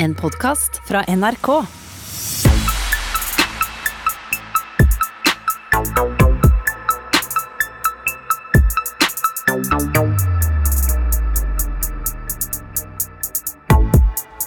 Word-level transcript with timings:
En 0.00 0.14
podkast 0.14 0.76
fra 0.88 1.00
NRK. 1.08 1.48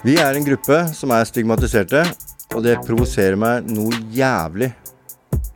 Vi 0.03 0.15
er 0.15 0.31
en 0.33 0.45
gruppe 0.45 0.79
som 0.95 1.11
er 1.11 1.27
stigmatiserte, 1.27 2.05
og 2.55 2.63
det 2.63 2.77
provoserer 2.87 3.35
meg 3.35 3.67
noe 3.67 3.91
jævlig. 4.15 4.71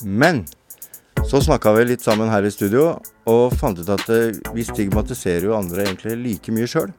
Men 0.03 0.43
så 1.23 1.39
snakka 1.39 1.71
vi 1.79 1.87
litt 1.93 2.03
sammen 2.03 2.27
her 2.27 2.43
i 2.43 2.51
studio 2.51 2.97
og 3.31 3.55
fant 3.55 3.79
ut 3.79 3.95
at 3.95 4.09
eh, 4.11 4.35
vi 4.51 4.67
stigmatiserer 4.67 5.47
jo 5.47 5.55
andre 5.55 5.87
egentlig 5.87 6.19
like 6.19 6.51
mye 6.51 6.67
sjøl. 6.67 6.91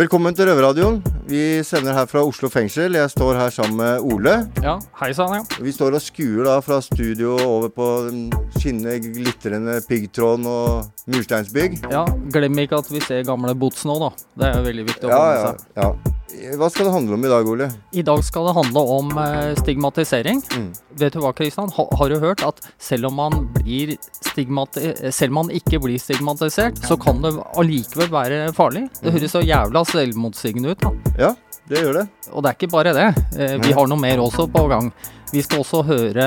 Velkommen 0.00 0.32
til 0.32 0.46
Røverradioen. 0.48 1.00
Vi 1.28 1.60
sender 1.66 1.92
her 1.92 2.06
fra 2.08 2.22
Oslo 2.24 2.48
fengsel. 2.48 2.94
Jeg 2.96 3.10
står 3.12 3.36
her 3.36 3.50
sammen 3.52 3.76
med 3.82 4.06
Ole. 4.14 4.32
Ja, 4.64 4.78
hei 5.02 5.10
sann, 5.16 5.34
ja. 5.36 5.58
Vi 5.60 5.74
står 5.76 5.98
og 5.98 6.00
skuer 6.00 6.46
da 6.48 6.54
fra 6.64 6.78
studio 6.84 7.34
over 7.44 7.68
på 7.74 7.88
den 8.06 8.22
skinnende, 8.56 8.94
glitrende 9.04 9.76
piggtråden 9.90 10.46
og 10.48 10.86
mursteinsbygg. 11.10 11.82
ja. 11.92 12.06
Glem 12.32 12.62
ikke 12.64 12.80
at 12.80 12.88
vi 12.94 13.02
ser 13.04 13.26
gamle 13.28 13.52
Bots 13.58 13.84
nå, 13.84 13.98
da. 14.00 14.10
Det 14.40 14.48
er 14.48 14.56
jo 14.56 14.64
veldig 14.70 14.86
viktig 14.88 15.10
å 15.10 15.12
Ja, 15.12 15.20
få 15.20 15.44
seg. 15.44 15.66
ja, 15.76 15.82
ja. 15.84 16.16
Hva 16.30 16.68
skal 16.70 16.86
det 16.86 16.92
handle 16.94 17.16
om 17.16 17.24
i 17.24 17.30
dag, 17.30 17.48
Ole? 17.48 17.66
I 17.92 18.04
dag 18.06 18.22
skal 18.24 18.48
det 18.48 18.54
handle 18.56 18.82
om 18.96 19.10
eh, 19.18 19.52
stigmatisering. 19.58 20.42
Mm. 20.54 20.68
Vet 21.00 21.16
du 21.16 21.20
hva, 21.24 21.32
Kristian? 21.36 21.72
Ha, 21.76 21.86
har 21.98 22.12
du 22.12 22.18
hørt 22.22 22.44
at 22.46 22.62
selv 22.78 23.10
om 23.10 23.18
man 23.18 23.46
blir 23.58 23.96
selv 24.30 25.32
om 25.32 25.38
man 25.40 25.52
ikke 25.54 25.80
blir 25.82 25.98
stigmatisert, 26.00 26.78
så 26.86 26.96
kan 27.00 27.22
det 27.24 27.34
allikevel 27.58 28.12
være 28.12 28.40
farlig? 28.56 28.86
Mm. 28.88 29.00
Det 29.02 29.14
høres 29.16 29.34
så 29.34 29.42
jævla 29.44 29.84
selvmotsigende 29.90 30.74
ut, 30.74 30.84
da. 30.86 31.14
Ja, 31.18 31.32
det 31.70 31.80
gjør 31.84 32.00
det. 32.00 32.06
Og 32.34 32.42
det 32.44 32.50
er 32.50 32.56
ikke 32.58 32.72
bare 32.72 32.92
det. 32.96 33.08
Eh, 33.38 33.56
vi 33.62 33.72
har 33.76 33.86
noe 33.90 34.00
mer 34.00 34.20
også 34.22 34.48
på 34.50 34.64
gang. 34.70 34.90
Vi 35.32 35.42
skal 35.46 35.62
også 35.62 35.84
høre 35.86 36.26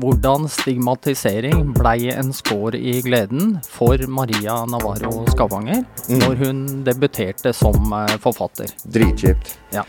hvordan 0.00 0.44
stigmatisering 0.50 1.72
blei 1.74 2.10
en 2.14 2.30
skår 2.34 2.76
i 2.78 3.00
gleden 3.02 3.56
for 3.66 3.98
Maria 4.10 4.60
Navarro 4.70 5.24
Skavanger 5.32 5.84
Mm. 6.10 6.18
når 6.22 6.36
hun 6.44 6.60
debuterte 6.86 7.52
som 7.54 7.92
eh, 7.92 8.16
forfatter. 8.22 8.70
Dritkjipt. 8.86 9.56
Ja. 9.74 9.84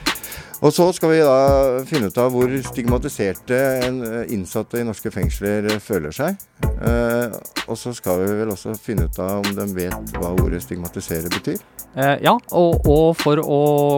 Og 0.61 0.69
så 0.73 0.85
skal 0.93 1.09
vi 1.09 1.21
da 1.25 1.81
finne 1.89 2.11
ut 2.11 2.17
av 2.21 2.33
hvor 2.35 2.51
stigmatiserte 2.67 3.57
en 3.87 3.95
eh, 4.05 4.33
innsatte 4.35 4.77
i 4.77 4.85
norske 4.85 5.09
fengsler 5.13 5.65
eh, 5.71 5.79
føler 5.81 6.13
seg. 6.13 6.37
Eh, 6.61 7.33
og 7.65 7.79
så 7.79 7.93
skal 7.97 8.21
vi 8.21 8.35
vel 8.43 8.51
også 8.53 8.75
finne 8.77 9.07
ut 9.09 9.17
av 9.21 9.41
om 9.41 9.55
de 9.57 9.65
vet 9.73 10.13
hva 10.19 10.35
ordet 10.37 10.61
stigmatisere 10.65 11.31
betyr. 11.33 11.57
Ja, 12.23 12.37
og, 12.55 12.85
og 12.87 13.17
for 13.19 13.41
å 13.43 13.57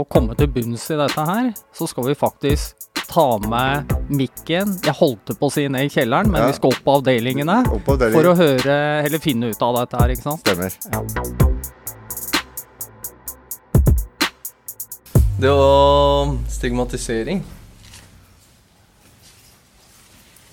komme 0.09 0.34
til 0.39 0.47
bunns 0.50 0.88
i 0.89 0.97
dette 0.97 1.28
her, 1.28 1.52
så 1.78 1.86
skal 1.86 2.08
vi 2.08 2.16
faktisk 2.17 2.88
ta 3.14 3.28
med 3.44 3.91
mikken 4.09 4.72
Jeg 4.81 4.95
holdt 4.97 5.36
på 5.38 5.50
å 5.50 5.53
si 5.53 5.67
ned 5.69 5.86
i 5.86 5.94
kjelleren, 5.94 6.31
men 6.31 6.41
Ja. 6.41 6.47
vi 6.50 6.58
skal 6.58 6.73
opp 6.73 6.81
på 6.88 6.95
avdelingene 6.97 7.59
Opp 7.67 7.86
på 7.86 8.00
for 8.00 8.31
å 8.31 8.36
høre, 8.39 8.80
eller 9.06 9.22
finne 9.22 9.52
ut 9.53 9.61
av 9.61 9.78
dette 9.84 10.02
her, 10.02 10.16
ikke 10.16 10.30
sant? 10.31 10.47
Stemmer. 10.47 11.73
Det 15.44 15.52
å 15.52 16.38
Stigmatisering. 16.48 17.42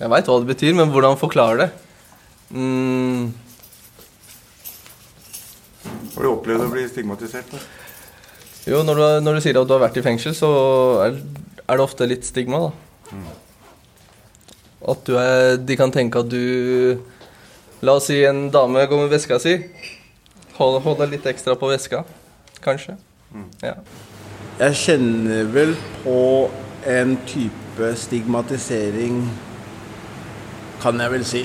Jeg 0.01 0.09
veit 0.11 0.27
hva 0.27 0.35
det 0.41 0.49
betyr, 0.49 0.73
men 0.75 0.91
hvordan 0.91 1.15
forklare 1.21 1.61
det? 1.61 1.67
Mm, 2.51 3.29
Har 6.15 6.25
du 6.25 6.29
opplevd 6.33 6.65
å 6.65 6.67
bli 6.73 6.83
stigmatisert? 6.89 7.53
Da? 7.53 7.61
jo, 8.67 8.81
når 8.83 8.99
du, 8.99 9.05
når 9.23 9.37
du 9.39 9.43
sier 9.45 9.61
at 9.61 9.69
du 9.69 9.75
har 9.77 9.85
vært 9.85 10.01
i 10.01 10.03
fengsel, 10.03 10.35
så 10.35 10.51
er, 11.05 11.21
er 11.63 11.79
det 11.79 11.85
ofte 11.87 12.09
litt 12.11 12.27
stigma, 12.27 12.65
da. 12.67 13.23
At 14.91 15.07
du 15.07 15.15
er 15.21 15.55
De 15.61 15.75
kan 15.77 15.91
tenke 15.93 16.19
at 16.19 16.29
du 16.31 16.99
La 17.85 17.95
oss 17.95 18.09
si 18.09 18.19
en 18.27 18.49
dame 18.51 18.83
går 18.91 19.05
med 19.05 19.13
veska 19.13 19.39
si. 19.39 19.55
Hold, 20.59 20.81
hold 20.83 21.07
litt 21.13 21.31
ekstra 21.31 21.55
på 21.55 21.71
veska, 21.71 22.03
kanskje. 22.65 22.99
Ja. 23.63 23.77
Jeg 24.61 24.75
kjenner 24.77 25.47
vel 25.49 25.71
på 26.03 26.19
en 26.85 27.15
type 27.25 27.87
stigmatisering, 27.97 29.23
kan 30.83 31.01
jeg 31.01 31.13
vel 31.15 31.25
si. 31.25 31.41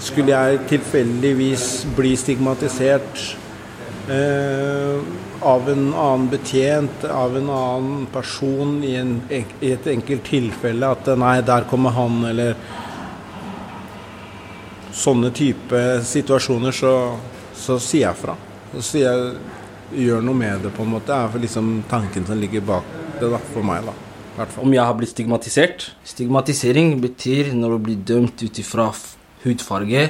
Skulle 0.00 0.32
jeg 0.32 0.62
tilfeldigvis 0.70 1.66
bli 1.98 2.14
stigmatisert 2.16 3.26
eh, 4.08 5.04
av 5.52 5.68
en 5.68 5.84
annen 5.92 6.26
betjent, 6.32 7.04
av 7.12 7.36
en 7.36 7.52
annen 7.58 8.08
person 8.14 8.78
i, 8.88 8.94
en, 9.02 9.18
i 9.28 9.74
et 9.74 9.92
enkelt 9.92 10.24
tilfelle, 10.32 10.94
at 10.96 11.12
nei, 11.20 11.36
der 11.44 11.68
kommer 11.68 11.92
han, 11.92 12.22
eller 12.32 12.56
sånne 14.96 15.28
type 15.36 15.84
situasjoner, 16.08 16.72
så, 16.72 16.96
så 17.52 17.76
sier 17.76 18.08
jeg 18.08 18.22
fra. 18.24 18.40
Så 18.72 18.88
sier 18.94 19.10
jeg 19.10 19.59
gjør 19.94 20.22
noe 20.24 20.38
med 20.38 20.64
det, 20.64 20.72
på 20.76 20.84
en 20.84 20.94
måte. 20.94 21.10
Det 21.10 21.16
er 21.16 21.32
for 21.32 21.42
liksom 21.42 21.70
tanken 21.90 22.26
som 22.28 22.38
ligger 22.40 22.64
bak 22.66 22.86
det, 23.20 23.28
da, 23.28 23.40
for 23.52 23.66
meg, 23.66 23.86
da. 23.88 23.94
I 24.30 24.38
hvert 24.38 24.54
fall. 24.54 24.66
Om 24.66 24.74
jeg 24.76 24.86
har 24.86 24.98
blitt 24.98 25.12
stigmatisert? 25.12 25.86
Stigmatisering 26.06 26.94
betyr 27.02 27.52
når 27.56 27.74
du 27.74 27.84
blir 27.88 28.04
dømt 28.12 28.44
ut 28.44 28.60
ifra 28.62 28.90
hudfarge, 29.44 30.06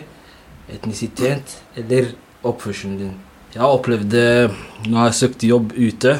etnisitet 0.70 1.56
eller 1.78 2.12
oppførselen 2.46 2.98
din. 3.00 3.16
Jeg 3.50 3.64
har 3.64 3.74
opplevd 3.74 4.12
det 4.12 4.50
når 4.86 4.92
jeg 4.94 5.02
har 5.02 5.16
søkt 5.18 5.46
jobb 5.48 5.72
ute. 5.74 6.18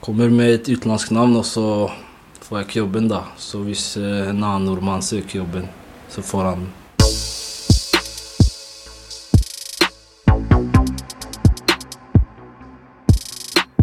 Kommer 0.00 0.30
med 0.32 0.54
et 0.54 0.70
utenlandsk 0.70 1.10
navn, 1.16 1.34
og 1.40 1.44
så 1.44 1.64
får 2.44 2.60
jeg 2.60 2.68
ikke 2.68 2.78
jobben, 2.80 3.08
da. 3.10 3.24
Så 3.38 3.62
hvis 3.66 3.96
eh, 3.98 4.30
en 4.30 4.44
annen 4.44 4.68
nordmann 4.68 5.02
søker 5.04 5.42
jobben, 5.42 5.66
så 6.10 6.22
får 6.24 6.46
han 6.52 6.68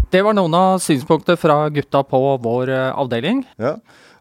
Det 0.07 0.21
var 0.23 0.35
noen 0.37 0.53
av 0.55 0.77
synspunkter 0.79 1.35
fra 1.35 1.65
gutta 1.69 1.99
på 2.07 2.19
vår 2.39 2.69
eh, 2.71 2.91
avdeling. 2.95 3.41
Ja. 3.59 3.73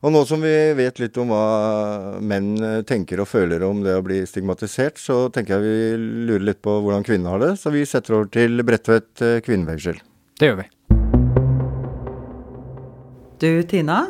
Og 0.02 0.10
nå 0.12 0.24
som 0.26 0.42
vi 0.42 0.54
vet 0.74 0.98
litt 0.98 1.16
om 1.22 1.30
hva 1.30 2.18
menn 2.18 2.56
eh, 2.58 2.80
tenker 2.86 3.22
og 3.22 3.28
føler 3.30 3.62
om 3.62 3.84
det 3.84 3.94
å 3.94 4.02
bli 4.02 4.18
stigmatisert, 4.26 4.98
så 4.98 5.28
tenker 5.30 5.54
jeg 5.56 5.62
vi 5.62 6.24
lurer 6.26 6.48
litt 6.48 6.58
på 6.66 6.74
hvordan 6.82 7.06
kvinnene 7.06 7.30
har 7.30 7.44
det. 7.44 7.52
Så 7.62 7.70
vi 7.74 7.84
setter 7.86 8.16
over 8.18 8.30
til 8.34 8.64
Bredtvet 8.66 9.22
eh, 9.22 9.38
kvinnefengsel. 9.46 10.00
Det 10.40 10.50
gjør 10.50 10.58
vi. 10.64 10.66
Du, 13.38 13.50
Tina. 13.70 14.00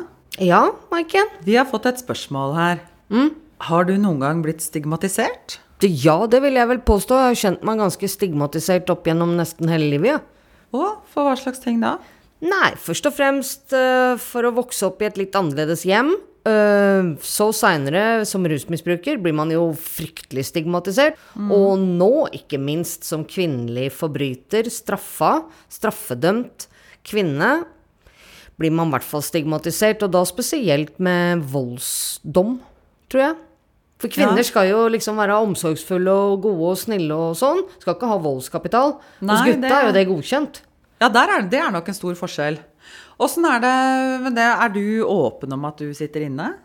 Ja, 0.41 0.63
Maiken? 0.89 1.29
Vi 1.45 1.59
har 1.59 1.67
fått 1.69 1.85
et 1.91 2.01
spørsmål 2.01 2.55
her. 2.57 2.81
Mm. 3.13 3.35
Har 3.69 3.85
du 3.85 3.93
noen 4.01 4.23
gang 4.23 4.41
blitt 4.45 4.65
stigmatisert? 4.65 5.59
Ja, 5.85 6.23
det 6.25 6.41
vil 6.41 6.57
jeg 6.57 6.71
vel 6.73 6.81
påstå. 6.81 7.21
Jeg 7.21 7.29
har 7.35 7.39
kjent 7.43 7.69
meg 7.69 7.85
ganske 7.85 8.09
stigmatisert 8.09 8.89
opp 8.89 9.05
gjennom 9.05 9.37
nesten 9.37 9.69
hele 9.69 9.91
livet. 9.93 10.17
Ja. 10.17 10.36
Og 10.75 11.03
for 11.11 11.27
hva 11.27 11.35
slags 11.39 11.61
ting 11.63 11.79
da? 11.83 11.97
Nei, 12.43 12.73
først 12.77 13.07
og 13.09 13.15
fremst 13.17 13.73
eh, 13.73 14.13
for 14.21 14.45
å 14.45 14.53
vokse 14.53 14.85
opp 14.85 15.01
i 15.01 15.07
et 15.07 15.17
litt 15.17 15.37
annerledes 15.37 15.85
hjem. 15.87 16.11
Eh, 16.47 17.13
så 17.25 17.47
seinere, 17.55 18.25
som 18.29 18.45
rusmisbruker, 18.45 19.17
blir 19.23 19.35
man 19.37 19.51
jo 19.53 19.71
fryktelig 19.81 20.47
stigmatisert. 20.51 21.17
Og 21.37 21.81
nå, 21.81 22.11
ikke 22.37 22.59
minst, 22.61 23.07
som 23.07 23.25
kvinnelig 23.27 23.89
forbryter, 23.97 24.69
straffa, 24.73 25.39
straffedømt 25.71 26.67
kvinne, 27.07 27.51
blir 28.57 28.73
man 28.73 28.89
i 28.89 28.97
hvert 28.97 29.05
fall 29.07 29.25
stigmatisert. 29.25 30.05
Og 30.05 30.13
da 30.13 30.23
spesielt 30.29 31.01
med 31.01 31.41
voldsdom, 31.49 32.59
tror 33.09 33.23
jeg. 33.23 33.37
For 33.99 34.07
kvinner 34.13 34.37
Ja. 34.37 34.43
skal 34.43 34.67
jo 34.69 34.83
liksom 34.93 35.17
være 35.17 35.39
omsorgsfulle 35.41 36.11
og 36.11 36.41
gode 36.43 36.71
og 36.71 36.77
snille 36.77 37.11
og 37.13 37.35
sånn. 37.35 37.63
Skal 37.81 37.95
ikke 37.95 38.07
ha 38.11 38.17
voldskapital. 38.21 38.95
Hos 39.21 39.41
gutta 39.41 39.61
det- 39.61 39.71
er 39.71 39.85
jo 39.87 39.91
det 39.93 40.07
godkjent. 40.07 40.61
Ja, 41.01 41.09
der 41.09 41.27
er, 41.29 41.41
det 41.49 41.59
er 41.59 41.71
nok 41.71 41.87
en 41.87 41.93
stor 41.93 42.13
forskjell. 42.13 42.57
Åssen 43.19 43.45
er 43.45 43.59
det 43.59 44.21
med 44.23 44.35
det? 44.35 44.45
Er 44.45 44.69
du 44.69 45.03
åpen 45.05 45.51
om 45.53 45.65
at 45.65 45.77
du 45.77 45.91
sitter 45.93 46.21
inne? 46.27 46.55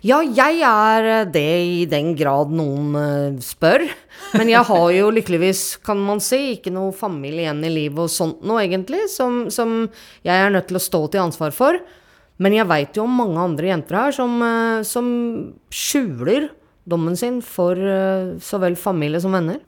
Ja, 0.00 0.20
jeg 0.22 0.60
er 0.62 1.24
det 1.24 1.42
i 1.66 1.84
den 1.90 2.14
grad 2.14 2.50
noen 2.54 2.94
eh, 2.94 3.40
spør. 3.42 3.88
Men 4.34 4.48
jeg 4.48 4.62
har 4.64 4.90
jo 4.94 5.10
lykkeligvis, 5.10 5.82
kan 5.82 5.98
man 5.98 6.20
si, 6.20 6.54
ikke 6.56 6.70
noe 6.70 6.92
familie 6.92 7.48
igjen 7.48 7.64
i 7.64 7.68
livet 7.74 7.98
og 7.98 8.08
sånt 8.08 8.42
noe, 8.46 8.62
egentlig, 8.62 9.08
som, 9.10 9.50
som 9.50 9.88
jeg 10.22 10.36
er 10.46 10.50
nødt 10.54 10.68
til 10.68 10.76
å 10.78 10.84
stå 10.84 11.10
til 11.10 11.20
ansvar 11.20 11.50
for. 11.52 11.80
Men 12.38 12.52
jeg 12.54 12.68
veit 12.68 12.94
jo 12.94 13.02
om 13.08 13.16
mange 13.18 13.38
andre 13.42 13.66
jenter 13.72 13.96
her 13.98 14.12
som, 14.14 14.40
eh, 14.40 14.82
som 14.86 15.52
skjuler 15.74 16.50
dommen 16.88 17.16
sin 17.18 17.40
for 17.44 17.78
eh, 17.78 18.36
så 18.42 18.60
vel 18.62 18.78
familie 18.80 19.20
som 19.22 19.34
venner. 19.36 19.60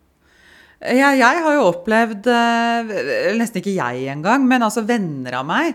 Ja, 0.80 1.10
jeg 1.12 1.42
har 1.44 1.56
jo 1.58 1.66
opplevd, 1.68 2.28
eh, 2.32 2.92
nesten 3.36 3.60
ikke 3.60 3.76
jeg 3.76 4.06
engang, 4.08 4.46
men 4.48 4.64
altså 4.64 4.86
venner 4.88 5.36
av 5.42 5.44
meg, 5.48 5.74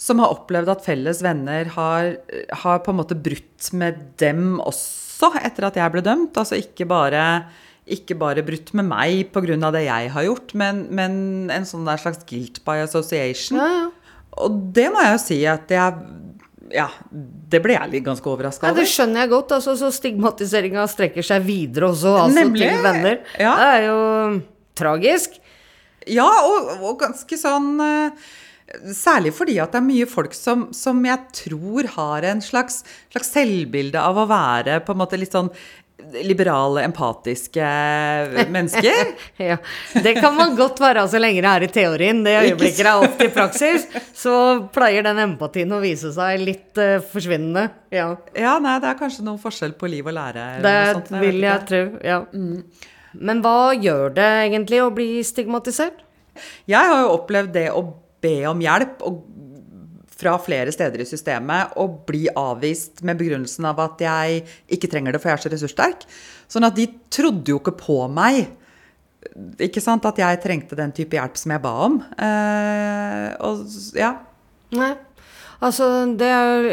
som 0.00 0.18
har 0.22 0.32
opplevd 0.34 0.72
at 0.72 0.82
felles 0.82 1.20
venner 1.22 1.70
har, 1.76 2.16
har 2.64 2.80
på 2.82 2.90
en 2.90 2.98
måte 2.98 3.14
brutt 3.14 3.68
med 3.76 4.00
dem 4.18 4.56
også 4.64 5.30
etter 5.38 5.68
at 5.68 5.76
jeg 5.78 5.92
ble 5.94 6.02
dømt. 6.02 6.40
Altså 6.40 6.58
ikke 6.58 6.88
bare, 6.88 7.44
ikke 7.86 8.16
bare 8.18 8.42
brutt 8.42 8.72
med 8.74 8.88
meg 8.90 9.28
pga. 9.30 9.70
det 9.70 9.84
jeg 9.84 10.10
har 10.16 10.26
gjort, 10.26 10.56
men, 10.58 10.86
men 10.90 11.14
en 11.52 11.68
sånn 11.68 11.86
der 11.86 12.00
slags 12.00 12.24
guilt 12.26 12.62
by 12.64 12.80
association. 12.88 13.60
Ja, 13.60 13.68
ja. 13.84 14.18
og 14.40 14.58
det 14.74 14.88
må 14.90 15.04
jeg 15.04 15.14
jo 15.14 15.22
si 15.28 15.40
at 15.46 15.70
jeg 15.70 16.29
Ja, 16.70 16.88
det 17.10 17.60
ble 17.64 17.74
jeg 17.74 17.90
litt 17.96 18.04
ganske 18.06 18.30
overraska 18.30 18.70
Ja, 18.70 18.76
det 18.76 18.86
skjønner 18.90 19.24
jeg 19.24 19.32
godt. 19.32 19.54
Altså, 19.56 19.74
så 19.78 19.90
stigmatiseringa 19.94 20.84
strekker 20.90 21.26
seg 21.26 21.42
videre 21.46 21.90
også, 21.90 22.12
altså, 22.26 22.36
Nemlig. 22.44 22.68
til 22.68 22.84
venner. 22.84 23.16
Ja. 23.42 23.54
Det 23.58 23.70
er 23.74 23.86
jo 23.88 23.98
tragisk. 24.78 25.40
Ja, 26.08 26.28
og, 26.46 26.70
og 26.80 26.94
ganske 27.02 27.36
sånn 27.36 27.74
eh, 27.84 28.28
Særlig 28.94 29.32
fordi 29.34 29.56
at 29.58 29.72
det 29.74 29.80
er 29.80 29.82
mye 29.82 30.06
folk 30.06 30.34
som, 30.36 30.68
som 30.76 31.00
jeg 31.02 31.18
tror 31.34 31.88
har 31.96 32.26
en 32.30 32.38
slags, 32.44 32.84
slags 33.10 33.32
selvbilde 33.34 33.98
av 33.98 34.20
å 34.22 34.28
være 34.30 34.76
på 34.86 34.94
en 34.94 35.00
måte 35.00 35.18
litt 35.18 35.34
sånn 35.34 35.50
liberale, 36.26 36.82
empatiske 36.88 37.70
mennesker. 38.50 39.12
Ja, 39.50 39.56
Det 40.02 40.14
kan 40.20 40.34
man 40.36 40.54
godt 40.58 40.80
være 40.82 41.06
så 41.08 41.20
lenge 41.20 41.40
det 41.42 41.50
er 41.50 41.64
i 41.64 41.70
teorien. 41.72 42.20
Det 42.26 42.34
øyeblikket 42.42 42.82
det 42.84 42.90
er 42.90 43.04
opp 43.06 43.16
til 43.20 43.30
praksis, 43.34 43.86
så 44.16 44.34
pleier 44.74 45.06
den 45.06 45.18
empatien 45.24 45.72
å 45.72 45.80
vise 45.82 46.12
seg 46.14 46.42
litt 46.44 46.80
uh, 46.80 46.98
forsvinnende. 47.12 47.68
Ja, 47.94 48.10
Ja, 48.36 48.58
nei, 48.62 48.76
det 48.82 48.90
er 48.92 48.98
kanskje 49.00 49.24
noen 49.26 49.40
forskjell 49.42 49.74
på 49.80 49.88
liv 49.90 50.06
og 50.06 50.14
lære. 50.16 50.46
det 50.64 50.76
sånt, 50.92 51.10
vil 51.22 51.40
jeg 51.46 51.66
tro. 51.70 51.82
Ja. 52.06 52.20
Men 53.16 53.42
hva 53.42 53.72
gjør 53.74 54.12
det 54.14 54.28
egentlig 54.46 54.82
å 54.84 54.92
bli 54.94 55.08
stigmatisert? 55.26 56.04
Jeg 56.70 56.92
har 56.92 57.02
jo 57.04 57.16
opplevd 57.16 57.52
det 57.56 57.66
å 57.74 57.82
be 58.22 58.36
om 58.48 58.60
hjelp 58.62 59.00
og 59.08 59.22
fra 60.20 60.36
flere 60.42 60.72
steder 60.74 61.02
i 61.02 61.08
systemet 61.08 61.76
og 61.80 62.02
bli 62.08 62.26
avvist 62.36 63.02
med 63.06 63.18
begrunnelsen 63.20 63.68
av 63.70 63.80
at 63.84 64.02
jeg 64.04 64.42
ikke 64.76 64.90
trenger 64.92 65.16
det, 65.16 65.22
for 65.22 65.32
jeg 65.32 65.38
er 65.38 65.44
så 65.44 65.52
ressurssterk. 65.54 66.06
Sånn 66.50 66.66
at 66.68 66.76
de 66.76 66.88
trodde 67.12 67.54
jo 67.54 67.60
ikke 67.60 67.76
på 67.80 67.98
meg. 68.12 68.42
Ikke 69.60 69.82
sant? 69.84 70.06
At 70.08 70.20
jeg 70.20 70.40
trengte 70.42 70.78
den 70.78 70.94
type 70.96 71.16
hjelp 71.16 71.36
som 71.40 71.54
jeg 71.54 71.64
ba 71.64 71.74
om. 71.86 72.00
Eh, 72.16 73.26
og 73.46 73.98
ja. 73.98 74.14
Nei. 74.76 74.94
Altså, 75.60 75.90
det 76.16 76.30
er 76.30 76.70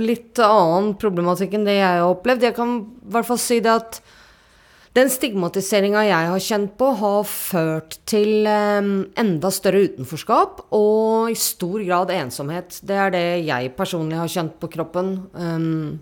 litt 0.00 0.38
annen 0.40 0.94
problematikk 1.00 1.58
enn 1.58 1.66
det 1.68 1.76
jeg 1.76 2.00
har 2.00 2.08
opplevd. 2.08 2.46
Jeg 2.48 2.56
kan 2.56 2.78
i 2.80 3.12
hvert 3.12 3.28
fall 3.28 3.40
si 3.42 3.60
det 3.64 3.74
at 3.74 4.00
den 4.96 5.10
stigmatiseringa 5.12 6.02
jeg 6.02 6.30
har 6.32 6.42
kjent 6.42 6.72
på, 6.80 6.88
har 6.98 7.26
ført 7.28 7.98
til 8.10 8.48
eh, 8.50 8.88
enda 9.22 9.52
større 9.54 9.84
utenforskap 9.86 10.64
og 10.74 11.30
i 11.30 11.36
stor 11.38 11.84
grad 11.86 12.10
ensomhet. 12.14 12.80
Det 12.82 12.98
er 12.98 13.14
det 13.14 13.26
jeg 13.46 13.70
personlig 13.78 14.18
har 14.18 14.32
kjent 14.32 14.58
på 14.58 14.70
kroppen. 14.72 15.12
Um, 15.34 16.00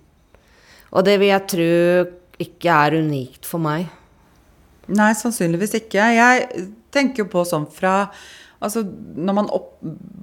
og 0.89 1.05
det 1.05 1.19
vil 1.21 1.35
jeg 1.35 1.49
tro 1.53 1.71
ikke 2.41 2.81
er 2.87 2.97
unikt 3.03 3.49
for 3.49 3.61
meg. 3.61 3.91
Nei, 4.89 5.13
sannsynligvis 5.19 5.77
ikke. 5.83 6.09
Jeg 6.17 6.69
tenker 6.95 7.27
jo 7.27 7.33
på 7.33 7.45
sånn 7.49 7.69
fra 7.69 8.05
Altså, 8.59 8.81
når 8.83 9.35
man 9.37 9.49
opp, 9.55 9.77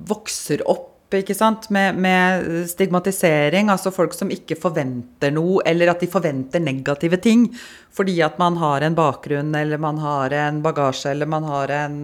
vokser 0.10 0.60
opp 0.68 0.90
ikke 1.14 1.36
sant? 1.38 1.70
Med, 1.74 2.00
med 2.02 2.66
stigmatisering, 2.70 3.70
altså 3.70 3.94
folk 3.94 4.16
som 4.18 4.32
ikke 4.34 4.58
forventer 4.60 5.34
noe, 5.36 5.62
eller 5.68 5.94
at 5.94 6.02
de 6.04 6.10
forventer 6.12 6.64
negative 6.64 7.22
ting 7.22 7.50
fordi 7.96 8.18
at 8.26 8.40
man 8.42 8.58
har 8.60 8.84
en 8.84 8.96
bakgrunn, 8.98 9.54
eller 9.56 9.80
man 9.80 10.02
har 10.04 10.34
en 10.36 10.62
bagasje, 10.66 11.14
eller 11.14 11.30
man 11.32 11.46
har 11.48 11.72
en 11.72 12.00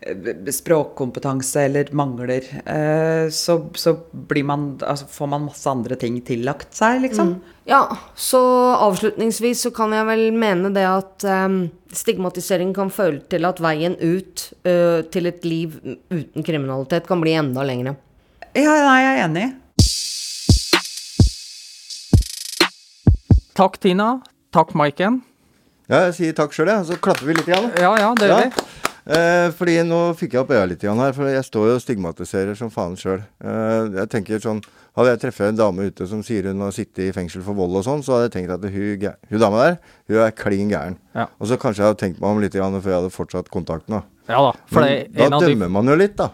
eh, 0.00 0.50
språkkompetanse 0.50 1.68
eller 1.68 1.92
mangler, 1.94 2.48
eh, 2.66 3.28
så, 3.30 3.60
så 3.78 3.94
man, 4.42 4.64
altså 4.82 5.06
får 5.06 5.30
man 5.30 5.46
masse 5.46 5.70
andre 5.70 5.94
ting 6.00 6.18
tillagt 6.26 6.74
seg, 6.74 7.04
liksom. 7.04 7.36
Ja, 7.70 7.84
så 8.18 8.42
avslutningsvis 8.74 9.62
så 9.68 9.70
kan 9.76 9.94
jeg 9.94 10.08
vel 10.10 10.24
mene 10.34 10.72
det 10.74 10.84
at 10.88 11.24
em, 11.30 11.60
stigmatisering 11.94 12.74
kan 12.74 12.90
føle 12.92 13.22
til 13.30 13.46
at 13.46 13.62
veien 13.62 13.94
ut 14.02 14.48
ø, 14.66 14.74
til 15.14 15.30
et 15.30 15.46
liv 15.46 15.78
uten 16.10 16.42
kriminalitet 16.42 17.06
kan 17.08 17.22
bli 17.22 17.38
enda 17.38 17.62
lengre. 17.64 17.94
Ja, 18.54 18.70
nei, 18.86 18.98
jeg 19.02 19.18
er 19.18 19.24
enig. 19.26 19.46
Takk, 23.54 23.78
Tina. 23.82 24.08
Takk, 24.54 24.74
Maiken. 24.78 25.20
Ja, 25.90 26.06
jeg 26.08 26.14
sier 26.16 26.36
takk 26.38 26.54
sjøl, 26.54 26.70
jeg. 26.70 26.86
Så 26.88 26.96
klapper 27.02 27.28
vi 27.28 27.34
litt. 27.36 27.48
Igjen. 27.50 27.68
Ja, 27.78 27.92
ja, 28.00 28.12
det 28.18 28.28
gjør 28.30 28.40
Ja. 28.40 28.48
vi. 28.48 28.70
Eh, 29.06 29.50
fordi 29.52 29.74
nå 29.84 29.98
fikk 30.16 30.32
jeg 30.32 30.40
opp 30.40 30.48
øya 30.54 30.66
litt 30.66 30.80
igjen 30.82 30.96
her, 30.96 31.12
for 31.12 31.28
jeg 31.28 31.44
står 31.44 31.66
jo 31.68 31.74
og 31.74 31.82
stigmatiserer 31.82 32.56
som 32.56 32.70
faen 32.70 32.94
sjøl. 32.96 33.20
Eh, 33.44 34.00
jeg 34.00 34.08
tenker 34.10 34.40
sånn 34.40 34.62
Hadde 34.96 35.10
jeg 35.10 35.18
truffet 35.24 35.48
en 35.48 35.56
dame 35.56 35.88
ute 35.90 36.06
som 36.06 36.20
sier 36.22 36.44
hun 36.46 36.60
har 36.60 36.70
sittet 36.70 37.00
i 37.08 37.10
fengsel 37.10 37.42
for 37.42 37.52
vold 37.52 37.74
og 37.74 37.82
sånn, 37.82 37.98
så 38.06 38.12
hadde 38.14 38.28
jeg 38.30 38.46
tenkt 38.46 38.52
at 38.54 38.62
hun, 38.70 39.18
hun 39.28 39.40
dama 39.40 39.64
der, 39.64 39.78
hun 40.06 40.18
er 40.22 40.30
klin 40.30 40.70
gæren. 40.70 40.94
Ja. 41.16 41.26
Og 41.40 41.48
så 41.48 41.56
kanskje 41.58 41.82
jeg 41.82 41.88
hadde 41.88 41.98
tenkt 41.98 42.20
meg 42.20 42.30
om 42.30 42.38
litt 42.40 42.54
igjen 42.54 42.76
før 42.80 42.92
jeg 42.92 43.00
hadde 43.02 43.10
fortsatt 43.10 43.50
kontakten. 43.50 43.88
da. 43.96 44.02
Ja 44.28 44.38
da. 44.38 44.52
For 44.70 44.80
Men 44.86 44.88
det, 45.10 45.16
da 45.16 45.24
av 45.34 45.40
de 45.42 45.48
dømmer 45.50 45.68
man 45.74 45.86
jo 45.90 45.96
litt, 45.98 46.14
da. 46.16 46.28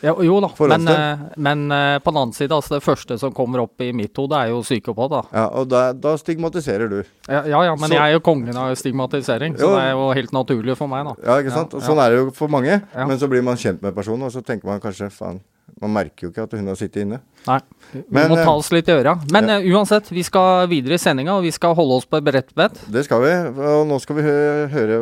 Ja, 0.00 0.14
jo 0.24 0.38
da, 0.40 0.48
men, 0.64 0.88
eh, 0.88 1.18
men 1.36 1.64
eh, 1.72 1.98
på 2.00 2.10
den 2.12 2.20
annen 2.22 2.32
side, 2.32 2.54
altså 2.56 2.78
det 2.78 2.84
første 2.84 3.18
som 3.20 3.34
kommer 3.36 3.60
opp 3.66 3.82
i 3.84 3.90
mitt 3.92 4.16
hode, 4.16 4.36
er 4.38 4.48
jo 4.54 4.62
psykopat, 4.64 5.12
da. 5.12 5.22
Ja, 5.36 5.46
Og 5.60 5.68
da, 5.68 5.82
da 5.92 6.14
stigmatiserer 6.16 6.88
du. 6.88 6.98
Ja, 7.28 7.42
ja, 7.44 7.62
ja 7.68 7.74
men 7.76 7.90
Så- 7.90 7.94
jeg 7.94 8.02
er 8.02 8.12
jo 8.16 8.20
kongen 8.24 8.56
av 8.56 8.74
stigmatisering, 8.76 9.58
så 9.58 9.68
Jo. 9.68 9.76
det 9.76 9.84
er 9.84 9.90
jo 9.92 10.10
helt 10.12 10.32
naturlig 10.32 10.76
for 10.76 10.88
meg, 10.88 11.04
da. 11.04 11.14
Ja, 11.26 11.38
ikke 11.42 11.52
sant? 11.52 11.72
Ja, 11.72 11.80
sånn 11.80 12.00
er 12.00 12.10
det 12.10 12.18
jo 12.18 12.30
for 12.30 12.48
mange. 12.48 12.82
Men 12.94 13.18
så 13.18 13.28
blir 13.28 13.42
man 13.42 13.56
kjent 13.56 13.82
med 13.82 13.94
personen, 13.94 14.22
og 14.22 14.32
så 14.32 14.42
tenker 14.42 14.64
man 14.66 14.80
kanskje 14.80 15.10
faen 15.12 15.40
Man 15.80 15.92
merker 15.94 16.26
jo 16.26 16.30
ikke 16.30 16.42
at 16.42 16.52
hun 16.52 16.66
har 16.66 16.74
sittet 16.74 17.02
inne. 17.06 17.20
Nei, 17.46 17.60
vi 17.94 18.02
Men, 18.10 18.28
må 18.28 18.36
eh, 18.36 18.44
ta 18.44 18.50
oss 18.50 18.70
litt 18.72 18.88
i 18.88 18.92
øra. 18.92 19.14
Men 19.30 19.48
ja. 19.48 19.60
uansett, 19.60 20.10
vi 20.10 20.22
skal 20.22 20.66
videre 20.66 20.94
i 20.94 20.98
sendinga, 20.98 21.36
og 21.38 21.42
vi 21.42 21.52
skal 21.52 21.74
holde 21.74 21.94
oss 21.94 22.04
på 22.04 22.18
et 22.18 22.24
bredt 22.24 22.52
bed. 22.54 22.72
Det 22.90 23.04
skal 23.04 23.22
vi. 23.22 23.30
Og 23.62 23.86
nå 23.86 24.00
skal 24.02 24.16
vi 24.16 24.22
høre 24.22 24.98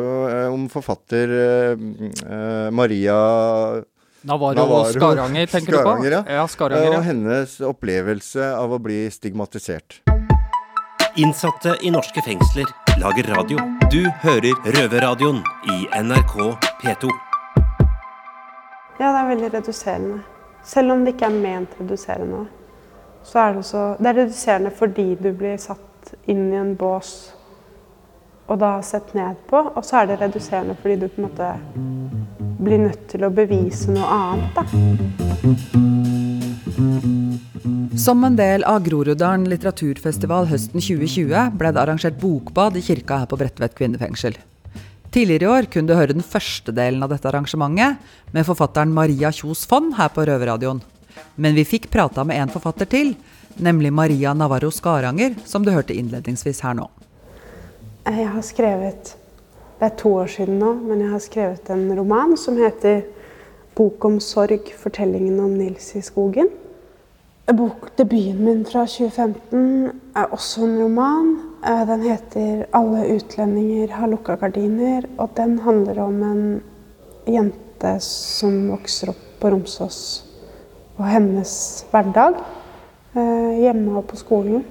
om 0.53 0.69
forfatter 0.69 1.75
Maria 2.71 3.81
Navarro, 4.21 4.55
Navarro. 4.55 4.91
Skaranger, 4.93 5.45
tenker 5.47 5.73
Skaranger, 5.73 6.09
du 6.09 6.23
på? 6.23 6.29
ja. 6.29 6.35
Ja, 6.35 6.47
Skaranger, 6.47 6.91
ja. 6.91 6.97
og 6.97 7.03
hennes 7.07 7.61
opplevelse 7.61 8.49
av 8.55 8.73
å 8.75 8.79
bli 8.83 9.05
stigmatisert. 9.11 10.01
Innsatte 11.19 11.77
i 11.83 11.91
norske 11.91 12.21
fengsler 12.23 12.67
lager 12.99 13.31
radio. 13.35 13.63
Du 13.91 14.03
hører 14.23 14.53
Røverradioen 14.75 15.39
i 15.71 15.79
NRK 16.03 16.35
P2. 16.83 17.09
Ja, 18.99 19.07
det 19.07 19.15
er 19.23 19.27
veldig 19.31 19.53
reduserende. 19.53 20.21
Selv 20.63 20.91
om 20.91 21.05
det 21.05 21.15
ikke 21.15 21.29
er 21.31 21.39
ment 21.39 21.75
reduserende, 21.79 22.45
så 23.23 23.39
er 23.39 23.53
det 23.53 23.63
også, 23.63 23.83
Det 23.99 24.07
er 24.11 24.17
reduserende 24.23 24.71
fordi 24.75 25.15
du 25.15 25.31
blir 25.33 25.57
satt 25.57 26.13
inn 26.27 26.49
i 26.53 26.57
en 26.59 26.75
bås 26.75 27.31
og 28.49 28.57
da 28.59 28.79
sett 28.81 29.13
ned 29.13 29.35
på, 29.49 29.59
og 29.75 29.83
så 29.85 30.01
er 30.01 30.05
det 30.09 30.21
reduserende 30.21 30.75
fordi 30.81 30.95
du 30.95 31.07
på 31.07 31.21
en 31.21 31.27
måte 31.27 31.49
blir 32.59 32.81
nødt 32.83 33.07
til 33.11 33.23
å 33.25 33.31
bevise 33.33 33.91
noe 33.93 34.07
annet, 34.15 34.51
da. 34.57 34.63
Som 37.99 38.23
en 38.23 38.37
del 38.39 38.63
av 38.67 38.83
Groruddalen 38.85 39.47
litteraturfestival 39.51 40.47
høsten 40.51 40.79
2020 40.79 41.57
ble 41.59 41.71
det 41.75 41.81
arrangert 41.81 42.19
bokbad 42.21 42.77
i 42.79 42.83
kirka 42.85 43.21
her 43.21 43.29
på 43.29 43.39
Bredtvet 43.39 43.75
kvinnefengsel. 43.79 44.37
Tidligere 45.09 45.45
i 45.47 45.49
år 45.49 45.67
kunne 45.73 45.89
du 45.89 45.97
høre 45.97 46.13
den 46.13 46.25
første 46.25 46.71
delen 46.75 47.03
av 47.03 47.09
dette 47.11 47.27
arrangementet 47.31 47.97
med 48.35 48.45
forfatteren 48.45 48.93
Maria 48.93 49.31
Kjos 49.33 49.65
Fonn 49.67 49.91
her 49.97 50.11
på 50.13 50.25
Røverradioen. 50.29 50.83
Men 51.35 51.57
vi 51.57 51.65
fikk 51.67 51.89
prata 51.91 52.23
med 52.23 52.39
en 52.39 52.53
forfatter 52.53 52.87
til, 52.89 53.15
nemlig 53.57 53.91
Maria 53.91 54.35
Navarro 54.37 54.69
Skaranger, 54.71 55.35
som 55.49 55.65
du 55.65 55.73
hørte 55.73 55.97
innledningsvis 55.97 56.61
her 56.63 56.77
nå. 56.77 56.87
Jeg 58.05 58.29
har 58.31 58.45
skrevet 58.45 59.15
Det 59.79 59.85
er 59.85 59.95
to 59.95 60.09
år 60.19 60.27
siden 60.27 60.57
nå, 60.59 60.73
men 60.73 60.99
jeg 60.99 61.09
har 61.09 61.21
skrevet 61.23 61.69
en 61.71 61.85
roman 61.95 62.37
som 62.37 62.57
heter 62.57 63.01
'Bok 63.75 64.05
om 64.05 64.19
sorg 64.19 64.73
fortellingen 64.75 65.39
om 65.39 65.49
Nils 65.49 65.95
i 65.95 66.01
skogen'. 66.01 66.49
Bokdebuten 67.47 68.43
min 68.45 68.65
fra 68.65 68.85
2015 68.85 69.91
er 70.15 70.25
også 70.31 70.63
en 70.63 70.83
roman. 70.83 71.39
Eh, 71.65 71.87
Den 71.87 72.01
heter 72.01 72.65
'Alle 72.73 73.15
utlendinger 73.15 73.87
har 73.91 74.07
lukka 74.07 74.35
gardiner', 74.35 75.05
og 75.17 75.29
den 75.37 75.59
handler 75.59 76.01
om 76.01 76.23
en 76.23 76.63
jente 77.27 77.99
som 77.99 78.71
vokser 78.71 79.09
opp 79.09 79.39
på 79.39 79.49
Romsås, 79.49 80.25
og 80.97 81.05
hennes 81.05 81.85
hverdag 81.91 82.33
eh, 83.15 83.59
hjemme 83.61 83.97
og 83.97 84.07
på 84.07 84.15
skolen. 84.15 84.65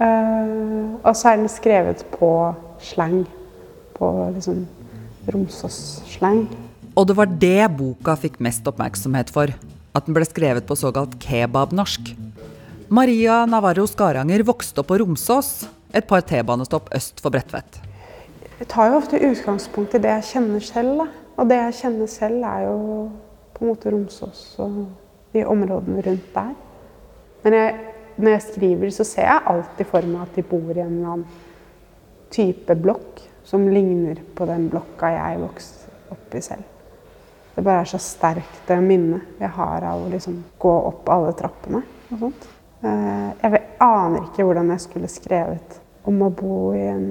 Eh, 0.00 1.04
og 1.04 1.16
så 1.16 1.28
er 1.28 1.36
den 1.36 1.48
skrevet 1.48 2.06
på 2.10 2.54
slang. 2.78 3.26
På 3.96 4.12
liksom 4.34 4.64
Romsås-slang. 5.32 6.46
Og 6.96 7.08
det 7.08 7.16
var 7.18 7.28
det 7.28 7.66
boka 7.76 8.14
fikk 8.16 8.38
mest 8.44 8.66
oppmerksomhet 8.68 9.32
for. 9.32 9.52
At 9.96 10.06
den 10.06 10.16
ble 10.16 10.24
skrevet 10.28 10.66
på 10.68 10.76
såkalt 10.78 11.16
kebabnorsk. 11.20 12.12
Maria 12.88 13.42
Navarro 13.48 13.86
Skaranger 13.90 14.44
vokste 14.46 14.82
opp 14.82 14.92
på 14.92 15.00
Romsås, 15.02 15.66
et 15.96 16.06
par 16.06 16.22
T-banestopp 16.22 16.92
øst 16.94 17.20
for 17.24 17.34
Bredtvet. 17.34 17.80
Jeg 18.60 18.68
tar 18.72 18.90
jo 18.90 19.00
ofte 19.00 19.20
utgangspunkt 19.20 19.96
i 19.96 20.00
det 20.04 20.12
jeg 20.14 20.28
kjenner 20.30 20.64
selv. 20.64 21.00
Da. 21.02 21.06
Og 21.36 21.50
det 21.50 21.58
jeg 21.58 21.76
kjenner 21.80 22.08
selv, 22.08 22.44
er 22.48 22.62
jo 22.68 22.78
på 23.56 23.64
en 23.64 23.72
måte 23.72 23.92
Romsås 23.92 24.44
og 24.62 24.78
de 25.34 25.44
områdene 25.44 26.04
rundt 26.06 26.30
der. 26.34 26.54
Men 27.44 27.58
jeg, 27.58 27.74
når 28.16 28.36
jeg 28.36 28.44
skriver, 28.46 28.92
så 28.94 29.04
ser 29.04 29.28
jeg 29.28 29.48
alltid 29.52 29.90
for 29.90 30.08
meg 30.08 30.22
at 30.24 30.38
de 30.38 30.46
bor 30.46 30.70
i 30.72 30.80
en 30.80 30.94
eller 30.94 31.12
annen 31.16 31.26
type 32.32 32.78
blokk 32.80 33.25
som 33.46 33.68
ligner 33.70 34.18
på 34.34 34.46
den 34.48 34.66
blokka 34.72 35.12
jeg 35.14 35.38
vokste 35.38 35.92
opp 36.10 36.34
i 36.34 36.42
selv. 36.42 36.64
Det 37.54 37.62
bare 37.64 37.84
er 37.84 37.88
så 37.88 38.00
sterkt 38.02 38.66
det 38.68 38.76
minnet 38.84 39.38
jeg 39.40 39.48
har 39.54 39.86
av 39.86 40.02
å 40.02 40.10
liksom 40.12 40.42
gå 40.60 40.72
opp 40.90 41.08
alle 41.14 41.30
trappene 41.38 41.80
og 42.10 42.18
sånt. 42.20 42.48
Eh, 42.82 43.30
Jeg 43.42 43.62
aner 43.80 44.26
ikke 44.26 44.44
hvordan 44.44 44.74
jeg 44.74 44.82
skulle 44.84 45.08
skrevet 45.08 45.78
om 46.06 46.20
å 46.26 46.30
bo 46.30 46.58
i 46.76 46.82
en, 46.90 47.06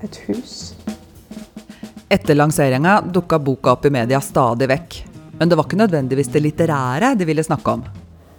et 0.00 0.16
hus. 0.28 0.54
Etter 2.08 2.38
lanseringa 2.38 3.00
dukka 3.04 3.38
boka 3.38 3.74
opp 3.74 3.84
i 3.84 3.92
media 3.92 4.20
stadig 4.24 4.70
vekk. 4.70 5.02
Men 5.38 5.50
det 5.50 5.58
var 5.58 5.68
ikke 5.68 5.82
nødvendigvis 5.82 6.32
det 6.32 6.42
litterære 6.42 7.12
de 7.18 7.26
ville 7.28 7.44
snakke 7.44 7.74
om. 7.76 7.84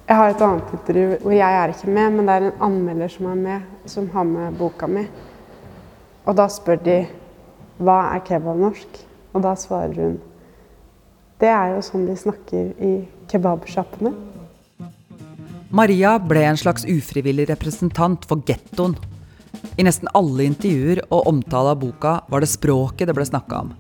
Jeg 0.10 0.18
har 0.18 0.32
et 0.34 0.42
annet 0.42 0.72
intervju 0.74 1.20
hvor 1.22 1.36
jeg 1.38 1.62
er 1.62 1.72
ikke 1.76 1.92
med, 1.94 2.16
men 2.16 2.26
det 2.26 2.36
er 2.36 2.48
en 2.48 2.64
anmelder 2.66 3.12
som 3.14 3.28
er 3.30 3.42
med, 3.44 3.68
som 3.86 4.10
har 4.16 4.26
med 4.26 4.58
boka 4.58 4.90
mi. 4.90 5.06
Og 6.28 6.36
da 6.36 6.48
spør 6.52 6.82
de 6.84 6.98
hva 7.80 8.00
er 8.16 8.26
kebabnorsk? 8.28 9.06
Og 9.34 9.46
da 9.46 9.54
svarer 9.60 9.96
hun 9.96 10.18
det 11.40 11.48
er 11.48 11.70
jo 11.72 11.84
sånn 11.86 12.04
de 12.04 12.18
snakker 12.20 12.72
i 12.84 12.94
kebabsjappene. 13.32 14.12
Maria 15.72 16.18
ble 16.20 16.42
en 16.50 16.60
slags 16.60 16.84
ufrivillig 16.84 17.46
representant 17.48 18.26
for 18.28 18.44
gettoen. 18.44 18.98
I 19.80 19.86
nesten 19.88 20.12
alle 20.18 20.50
intervjuer 20.50 21.00
og 21.08 21.30
omtale 21.32 21.72
av 21.72 21.80
boka 21.80 22.18
var 22.28 22.44
det 22.44 22.52
språket 22.52 23.08
det 23.08 23.16
ble 23.16 23.28
snakka 23.30 23.62
om. 23.64 23.72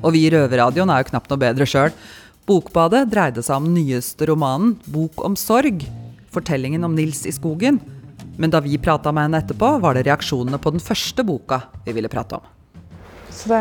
Og 0.00 0.16
vi 0.16 0.24
i 0.26 0.32
Røverradioen 0.34 0.90
er 0.90 1.04
jo 1.04 1.10
knapt 1.12 1.30
noe 1.30 1.42
bedre 1.44 1.68
sjøl. 1.68 1.94
Bokbadet 2.48 3.04
dreide 3.12 3.44
seg 3.46 3.60
om 3.60 3.70
nyeste 3.70 4.26
romanen 4.26 4.74
'Bok 4.90 5.22
om 5.22 5.36
sorg', 5.38 5.86
fortellingen 6.34 6.82
om 6.82 6.96
Nils 6.98 7.22
i 7.22 7.36
skogen. 7.36 7.78
Men 8.40 8.52
da 8.52 8.62
vi 8.64 8.78
prata 8.80 9.12
med 9.12 9.28
henne 9.28 9.42
etterpå, 9.42 9.74
var 9.82 9.94
det 9.94 10.06
reaksjonene 10.08 10.58
på 10.62 10.72
den 10.72 10.80
første 10.80 11.24
boka 11.28 11.60
vi 11.84 11.92
ville 11.96 12.08
prate 12.08 12.40
om. 12.40 12.48
Så 13.30 13.52
det 13.52 13.60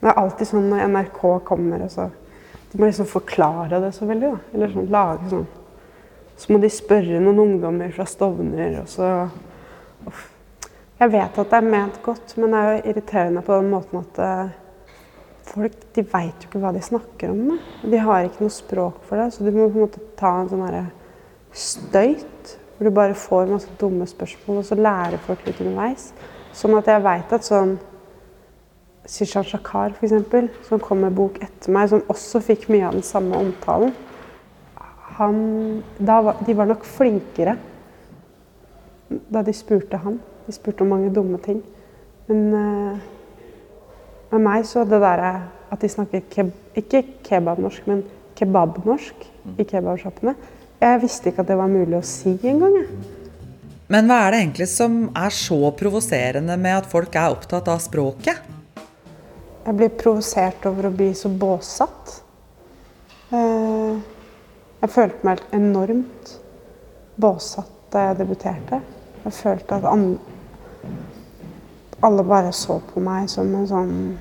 det 0.00 0.12
er 0.12 0.20
alltid 0.20 0.48
sånn 0.50 0.68
når 0.70 0.88
NRK 0.92 1.20
kommer 1.46 1.86
og 1.86 1.92
så 1.92 2.10
De 2.70 2.80
må 2.80 2.88
liksom 2.88 3.08
forklare 3.08 3.80
det 3.80 3.92
så 3.96 4.06
veldig, 4.08 4.32
da. 4.34 4.54
Eller 4.54 4.72
sånn 4.72 4.90
lage 4.92 5.30
sånn 5.32 5.46
Så 6.36 6.52
må 6.52 6.60
de 6.60 6.70
spørre 6.72 7.20
noen 7.22 7.40
ungdommer 7.46 7.94
fra 7.96 8.06
Stovner, 8.08 8.82
og 8.82 8.90
så 8.92 9.10
Uff. 10.06 10.26
Jeg 10.96 11.12
vet 11.12 11.38
at 11.40 11.50
det 11.50 11.56
er 11.58 11.66
ment 11.66 11.96
godt, 12.04 12.36
men 12.40 12.52
det 12.52 12.58
er 12.58 12.70
jo 12.70 12.92
irriterende 12.92 13.42
på 13.44 13.56
den 13.58 13.66
måten 13.68 13.98
at 13.98 14.20
eh, 14.24 14.52
folk 15.44 15.74
de 15.92 16.04
veit 16.08 16.44
jo 16.44 16.48
ikke 16.48 16.60
hva 16.62 16.70
de 16.72 16.80
snakker 16.84 17.32
om. 17.34 17.42
Da. 17.50 17.56
De 17.92 18.00
har 18.00 18.24
ikke 18.24 18.46
noe 18.46 18.54
språk 18.54 19.02
for 19.04 19.20
det, 19.20 19.26
så 19.34 19.44
du 19.44 19.50
må 19.50 19.66
på 19.66 19.76
en 19.76 19.84
måte 19.84 20.00
ta 20.16 20.30
en 20.38 20.48
sånn 20.48 20.62
herre 20.64 20.86
støyt. 21.52 22.54
Hvor 22.76 22.88
du 22.88 22.94
bare 22.94 23.16
får 23.16 23.52
masse 23.52 23.76
dumme 23.80 24.06
spørsmål, 24.06 24.60
og 24.60 24.66
så 24.68 24.76
lærer 24.76 25.22
folk 25.24 25.44
litt 25.46 25.60
underveis. 25.64 26.10
Sånn 26.56 26.76
at 26.76 26.88
jeg 26.90 27.04
veit 27.04 27.32
at 27.32 27.46
sånn 27.46 27.76
Sishan 29.06 29.46
Shakar, 29.46 29.94
f.eks., 29.96 30.66
som 30.66 30.82
kom 30.82 31.04
med 31.04 31.14
bok 31.16 31.38
etter 31.44 31.72
meg, 31.72 31.88
som 31.92 32.04
også 32.12 32.42
fikk 32.44 32.68
mye 32.72 32.88
av 32.88 32.98
den 32.98 33.06
samme 33.06 33.38
omtalen 33.38 33.94
han, 35.16 35.82
da 35.98 36.20
var, 36.20 36.40
De 36.46 36.54
var 36.56 36.68
nok 36.68 36.84
flinkere 36.84 37.56
da 39.06 39.42
de 39.46 39.52
spurte 39.54 40.00
han. 40.02 40.18
De 40.46 40.52
spurte 40.54 40.82
om 40.82 40.90
mange 40.90 41.12
dumme 41.14 41.38
ting. 41.42 41.60
Men 42.26 42.40
uh, 42.50 43.04
med 44.32 44.42
meg 44.42 44.66
så 44.66 44.82
det 44.84 44.98
derre 45.02 45.30
at 45.70 45.82
de 45.82 45.90
snakker 45.90 46.24
keb 46.30 46.50
ikke 46.76 47.04
kebabnorsk, 47.24 47.86
men 47.86 48.02
kebabnorsk 48.36 49.22
i 49.56 49.64
kebabsjappene 49.64 50.34
Jeg 50.80 51.00
visste 51.00 51.30
ikke 51.30 51.44
at 51.44 51.48
det 51.50 51.56
var 51.58 51.70
mulig 51.72 51.96
å 51.98 52.04
si 52.04 52.34
engang. 52.44 52.82
Men 53.88 54.08
hva 54.10 54.18
er 54.26 54.34
det 54.34 54.40
egentlig 54.42 54.66
som 54.68 54.98
er 55.16 55.32
så 55.34 55.70
provoserende 55.78 56.56
med 56.58 56.82
at 56.82 56.90
folk 56.90 57.14
er 57.16 57.32
opptatt 57.32 57.68
av 57.70 57.78
språket? 57.84 58.42
Jeg 59.66 59.74
blir 59.78 59.94
provosert 59.98 60.66
over 60.68 60.88
å 60.88 60.94
bli 60.94 61.08
så 61.14 61.30
båssatt. 61.30 62.20
Eh, 63.34 63.96
Jeg 64.76 64.92
følte 64.92 65.24
meg 65.26 65.40
enormt 65.56 66.34
båsatt 67.16 67.72
da 67.90 67.98
jeg 68.10 68.18
debuterte. 68.20 68.80
Jeg 69.24 69.32
følte 69.32 69.78
at 69.80 69.84
alle 72.04 72.22
bare 72.28 72.52
så 72.52 72.76
på 72.92 73.00
meg 73.02 73.30
som 73.32 73.54
en 73.56 73.66
sånn 73.66 74.18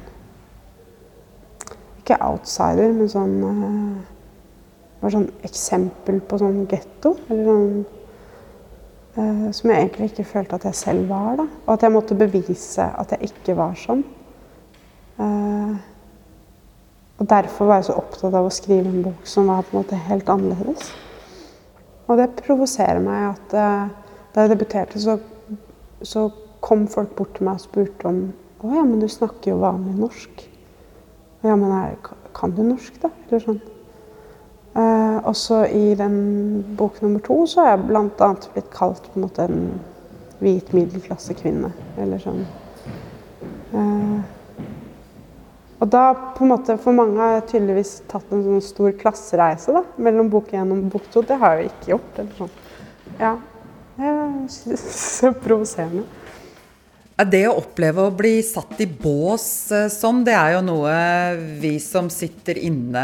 Ikke 1.99 2.17
outsider, 2.21 2.93
men 2.93 3.09
sånn 3.09 3.35
eh, 3.49 4.14
var 5.01 5.13
sånn 5.13 5.27
eksempel 5.45 6.21
på 6.25 6.39
sånn 6.41 6.63
getto. 6.71 7.15
Sånn 7.27 7.65
eh, 9.15 9.47
Som 9.55 9.71
jeg 9.71 9.81
egentlig 9.81 10.11
ikke 10.11 10.27
følte 10.29 10.59
at 10.59 10.69
jeg 10.69 10.79
selv 10.81 11.09
var. 11.11 11.35
da. 11.41 11.47
Og 11.65 11.73
at 11.75 11.85
jeg 11.85 11.95
måtte 11.95 12.19
bevise 12.19 12.87
at 12.87 13.15
jeg 13.15 13.31
ikke 13.31 13.57
var 13.59 13.75
sånn. 13.79 14.05
Eh, 15.19 15.75
og 17.15 17.27
derfor 17.31 17.69
var 17.69 17.79
jeg 17.79 17.89
så 17.89 17.99
opptatt 18.01 18.33
av 18.35 18.47
å 18.47 18.53
skrive 18.53 18.91
en 18.91 19.03
bok 19.05 19.27
som 19.29 19.47
var 19.47 19.63
på 19.63 19.75
en 19.75 19.83
måte 19.83 19.99
helt 20.09 20.31
annerledes. 20.31 20.89
Og 22.05 22.19
det 22.19 22.33
provoserer 22.41 22.99
meg 23.01 23.29
at 23.31 23.55
eh, 23.55 23.93
da 24.35 24.43
jeg 24.43 24.51
debuterte, 24.51 24.99
så, 24.99 25.15
så 26.03 26.27
kom 26.65 26.89
folk 26.91 27.15
bort 27.15 27.37
til 27.37 27.47
meg 27.47 27.59
og 27.59 27.63
spurte 27.67 28.09
om 28.09 28.25
Å 28.65 28.71
ja, 28.71 28.81
men 28.87 29.01
du 29.03 29.05
snakker 29.11 29.51
jo 29.51 29.61
vanlig 29.61 29.93
norsk. 29.99 30.43
Ja, 31.45 31.53
men 31.53 31.69
er, 31.75 31.97
kan 32.33 32.53
du 32.55 32.63
norsk, 32.65 32.95
da? 33.03 33.11
Eller 33.27 33.43
sånn. 33.43 33.59
Eh, 34.75 35.17
også 35.23 35.61
i 35.71 35.93
den 35.95 36.15
bok 36.77 37.01
nummer 37.01 37.21
to 37.23 37.45
så 37.47 37.63
har 37.63 37.69
jeg 37.69 37.85
bl.a. 37.87 38.31
blitt 38.53 38.71
kalt 38.73 39.05
på 39.07 39.19
en 39.19 39.23
måte 39.23 39.45
en 39.47 39.61
hvit 40.41 40.73
middelklassekvinne. 40.75 41.71
Eller 42.01 42.19
sånn. 42.19 42.41
Eh, 43.71 44.17
og 45.79 45.91
da 45.91 46.03
på 46.35 46.43
en 46.43 46.51
måte, 46.51 46.75
For 46.81 46.95
mange 46.95 47.19
har 47.19 47.33
jeg 47.37 47.47
tydeligvis 47.53 47.97
tatt 48.11 48.31
en 48.33 48.43
sånn 48.43 48.63
stor 48.63 48.93
klassereise 48.99 49.75
da, 49.75 49.83
mellom 49.95 50.31
bok 50.33 50.51
én 50.55 50.71
og 50.75 50.85
bok 50.91 51.07
to. 51.13 51.23
Det 51.23 51.39
har 51.39 51.55
jeg 51.55 51.65
jo 51.65 51.71
ikke 51.71 51.91
gjort. 51.93 52.19
eller 52.19 52.37
sånn. 52.39 52.53
Ja, 53.19 53.33
det 53.95 54.11
er 54.11 55.39
provoserende. 55.47 56.03
Det 57.15 57.45
å 57.47 57.53
oppleve 57.61 58.03
å 58.03 58.11
bli 58.11 58.41
satt 58.43 58.81
i 58.83 58.85
bås 58.91 59.71
eh, 59.71 59.85
sånn, 59.87 60.25
det 60.27 60.33
er 60.35 60.57
jo 60.57 60.63
noe 60.67 60.95
vi 61.61 61.77
som 61.79 62.09
sitter 62.11 62.57
inne 62.59 63.03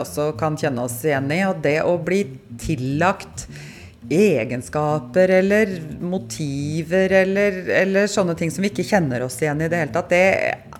også 0.00 0.30
kan 0.40 0.56
kjenne 0.56 0.86
oss 0.86 0.96
igjen 1.04 1.28
i. 1.28 1.42
Og 1.44 1.60
det 1.60 1.82
å 1.84 1.98
bli 2.00 2.22
tillagt 2.56 3.44
egenskaper 4.08 5.28
eller 5.42 5.74
motiver 6.00 7.12
eller, 7.20 7.58
eller 7.82 8.08
sånne 8.08 8.32
ting 8.38 8.52
som 8.52 8.64
vi 8.64 8.70
ikke 8.72 8.86
kjenner 8.88 9.26
oss 9.26 9.36
igjen 9.42 9.60
i 9.60 9.68
det 9.68 9.82
hele 9.82 9.92
tatt, 9.92 10.08
det 10.08 10.24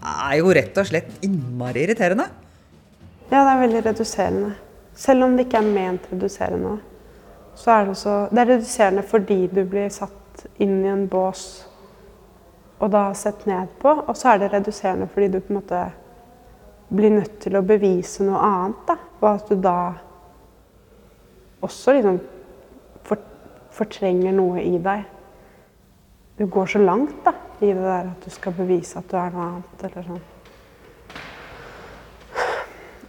er 0.00 0.34
jo 0.40 0.56
rett 0.56 0.80
og 0.80 0.88
slett 0.88 1.12
innmari 1.24 1.84
irriterende. 1.84 2.30
Ja, 3.28 3.42
det 3.42 3.44
er 3.44 3.62
veldig 3.66 3.84
reduserende. 3.90 4.54
Selv 4.96 5.28
om 5.28 5.36
det 5.36 5.50
ikke 5.50 5.60
er 5.60 5.68
ment 5.68 6.08
reduserende. 6.14 6.78
Så 7.60 7.76
er 7.76 7.84
det 7.84 7.94
også 7.98 8.16
Det 8.32 8.40
er 8.40 8.52
reduserende 8.54 9.06
fordi 9.12 9.38
du 9.52 9.62
blir 9.68 9.92
satt 9.92 10.48
inn 10.56 10.80
i 10.80 10.92
en 10.96 11.04
bås 11.12 11.44
og 12.84 12.90
da 12.92 13.06
sett 13.16 13.46
ned 13.48 13.72
på. 13.80 13.88
Og 14.04 14.16
så 14.16 14.34
er 14.34 14.42
det 14.42 14.52
reduserende 14.52 15.08
fordi 15.08 15.30
du 15.32 15.40
på 15.40 15.54
en 15.54 15.60
måte 15.60 15.84
blir 16.94 17.14
nødt 17.16 17.38
til 17.40 17.56
å 17.56 17.64
bevise 17.64 18.26
noe 18.26 18.42
annet. 18.44 18.84
Da. 18.88 18.98
Og 19.22 19.28
at 19.30 19.48
du 19.48 19.56
da 19.64 19.78
også 21.64 21.96
liksom 21.96 22.20
fortrenger 23.74 24.36
noe 24.36 24.62
i 24.62 24.76
deg. 24.78 25.08
Du 26.38 26.46
går 26.50 26.66
så 26.66 26.82
langt 26.82 27.16
da, 27.24 27.32
i 27.62 27.72
det 27.72 27.80
der 27.80 28.10
at 28.10 28.24
du 28.24 28.30
skal 28.30 28.54
bevise 28.54 28.98
at 28.98 29.08
du 29.10 29.16
er 29.18 29.34
noe 29.34 29.48
annet. 29.48 29.84
eller 29.88 30.06
sånn. 30.10 30.22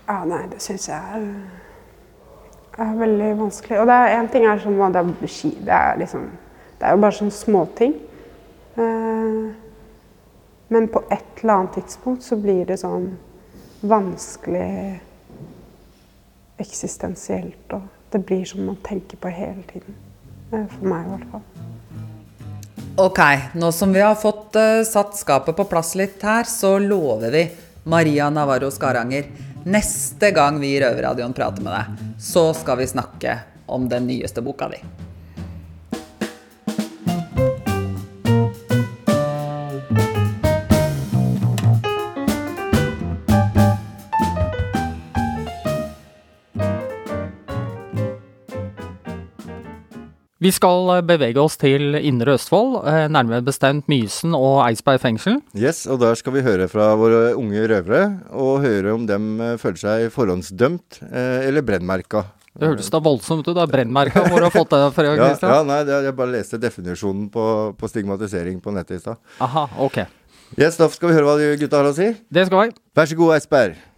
Ja, 0.05 0.19
nei, 0.29 0.43
det 0.51 0.61
syns 0.61 0.87
jeg 0.87 1.17
er, 1.17 1.27
er 2.77 2.97
veldig 2.99 3.29
vanskelig. 3.39 3.79
Og 3.81 3.89
det 3.89 3.99
er 3.99 4.15
én 4.19 4.31
ting 4.31 4.45
er 4.45 4.61
sånn 4.61 4.77
det 4.93 5.01
er. 5.01 5.13
Det 5.19 5.77
er 5.77 6.01
liksom 6.01 6.31
Det 6.75 6.87
er 6.87 6.91
jo 6.91 7.01
bare 7.01 7.15
sånne 7.15 7.31
småting. 7.31 7.93
Eh, 8.75 9.64
men 10.67 10.87
på 10.87 11.03
et 11.09 11.41
eller 11.41 11.53
annet 11.53 11.73
tidspunkt 11.79 12.23
så 12.23 12.37
blir 12.39 12.65
det 12.65 12.79
sånn 12.81 13.11
vanskelig 13.85 14.99
eksistensielt. 16.57 17.73
Og 17.75 17.85
det 18.11 18.23
blir 18.25 18.45
som 18.45 18.65
man 18.65 18.79
tenker 18.83 19.19
på 19.21 19.29
hele 19.29 19.63
tiden. 19.71 19.97
Eh, 20.51 20.65
For 20.77 20.87
meg 20.87 21.05
i 21.05 21.13
hvert 21.13 21.31
fall. 21.31 21.45
Ok, 22.95 23.19
nå 23.59 23.71
som 23.75 23.91
vi 23.93 23.99
har 23.99 24.15
fått 24.15 24.55
uh, 24.55 24.83
satt 24.87 25.17
skapet 25.19 25.55
på 25.57 25.65
plass 25.67 25.97
litt 25.99 26.21
her, 26.23 26.47
så 26.47 26.77
lover 26.79 27.33
vi 27.33 27.43
Maria 27.91 28.29
Navarro 28.31 28.71
Skaranger 28.71 29.27
neste 29.65 30.31
gang 30.31 30.61
vi 30.61 30.75
i 30.77 30.79
Røverradioen 30.79 31.33
prater 31.35 31.65
med 31.65 31.75
deg, 31.75 32.05
så 32.21 32.53
skal 32.55 32.79
vi 32.79 32.87
snakke 32.87 33.39
om 33.65 33.89
den 33.89 34.07
nyeste 34.07 34.45
boka 34.45 34.69
di. 34.71 34.79
Vi 50.43 50.49
skal 50.51 50.89
eh, 50.97 51.03
bevege 51.07 51.39
oss 51.39 51.55
til 51.55 51.95
Indre 51.95 52.33
Østfold, 52.35 52.81
eh, 52.91 53.05
nærmere 53.07 53.39
bestemt 53.45 53.87
Mysen 53.87 54.33
og 54.35 54.65
Eidsberg 54.65 54.99
fengsel. 54.99 55.37
Yes, 55.55 55.85
og 55.87 56.01
der 56.01 56.17
skal 56.19 56.35
vi 56.35 56.43
høre 56.43 56.67
fra 56.67 56.89
våre 56.99 57.29
unge 57.39 57.63
røvere, 57.71 58.09
og 58.35 58.65
høre 58.65 58.97
om 58.97 59.05
dem 59.07 59.29
eh, 59.39 59.53
føler 59.61 59.79
seg 59.79 60.09
forhåndsdømt 60.11 60.99
eller 61.07 61.63
brennmerka. 61.63 62.25
Det 62.55 62.67
hørtes 62.67 62.91
da 62.91 62.99
voldsomt 63.03 63.47
ut. 63.47 63.55
Er 63.55 63.71
brennmerka. 63.71 64.27
Hvor 64.27 64.43
du 64.43 64.49
har 64.49 64.51
fått 64.51 64.75
det 64.75 64.83
fra, 64.95 65.07
Ja, 65.15 65.31
ja, 65.39 65.63
nei, 65.67 65.81
jeg 65.87 66.15
bare 66.19 66.35
leste 66.35 66.59
definisjonen 66.59 67.29
på, 67.31 67.47
på 67.79 67.91
stigmatisering 67.91 68.59
på 68.63 68.75
nettet 68.75 68.99
i 68.99 69.03
stad. 69.05 69.19
Aha, 69.43 69.69
ok. 69.87 70.03
Yes, 70.59 70.75
da 70.75 70.91
skal 70.91 71.11
vi 71.11 71.17
høre 71.17 71.27
hva 71.31 71.39
de 71.39 71.51
gutta 71.63 71.79
har 71.79 71.91
å 71.91 71.95
si. 71.95 72.11
Det 72.27 72.47
skal 72.51 72.67
vi. 72.67 72.81
Vær 72.95 73.11
så 73.11 73.23
god, 73.23 73.37
Eidsberg. 73.39 73.94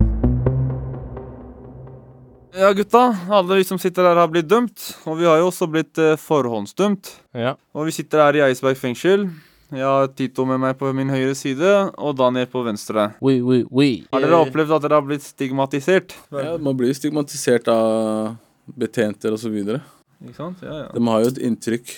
Ja, 2.57 2.71
gutta. 2.73 3.17
Alle 3.29 3.55
vi 3.55 3.63
som 3.63 3.77
sitter 3.77 4.07
her, 4.07 4.17
har 4.17 4.29
blitt 4.33 4.47
dømt. 4.49 4.81
Og 5.05 5.19
vi 5.19 5.27
har 5.29 5.37
jo 5.37 5.51
også 5.51 5.67
blitt 5.69 5.99
eh, 6.01 6.15
forhåndsdømt. 6.17 7.11
Ja. 7.37 7.51
Og 7.77 7.85
vi 7.85 7.93
sitter 7.93 8.23
her 8.23 8.39
i 8.39 8.41
Eidsberg 8.47 8.79
fengsel. 8.79 9.27
Jeg 9.67 9.83
har 9.85 10.07
Tito 10.15 10.45
med 10.47 10.61
meg 10.63 10.77
på 10.79 10.89
min 10.95 11.11
høyre 11.11 11.35
side 11.37 11.69
og 11.99 12.15
Daniel 12.17 12.47
på 12.49 12.63
venstre. 12.65 13.11
Oui, 13.21 13.35
oui, 13.45 13.59
oui. 13.69 13.89
Har 14.09 14.23
dere 14.23 14.39
opplevd 14.45 14.73
at 14.73 14.87
dere 14.87 14.97
har 14.97 15.05
blitt 15.05 15.25
stigmatisert? 15.27 16.15
Ja, 16.33 16.55
man 16.57 16.79
blir 16.79 16.89
jo 16.89 16.97
stigmatisert 16.97 17.69
av 17.69 18.37
betjenter 18.79 19.35
osv. 19.35 19.59
De 19.67 19.77
Ikke 20.23 20.37
sant? 20.39 20.63
Ja, 20.65 20.87
ja. 20.87 21.03
har 21.11 21.25
jo 21.25 21.33
et 21.35 21.43
inntrykk 21.51 21.93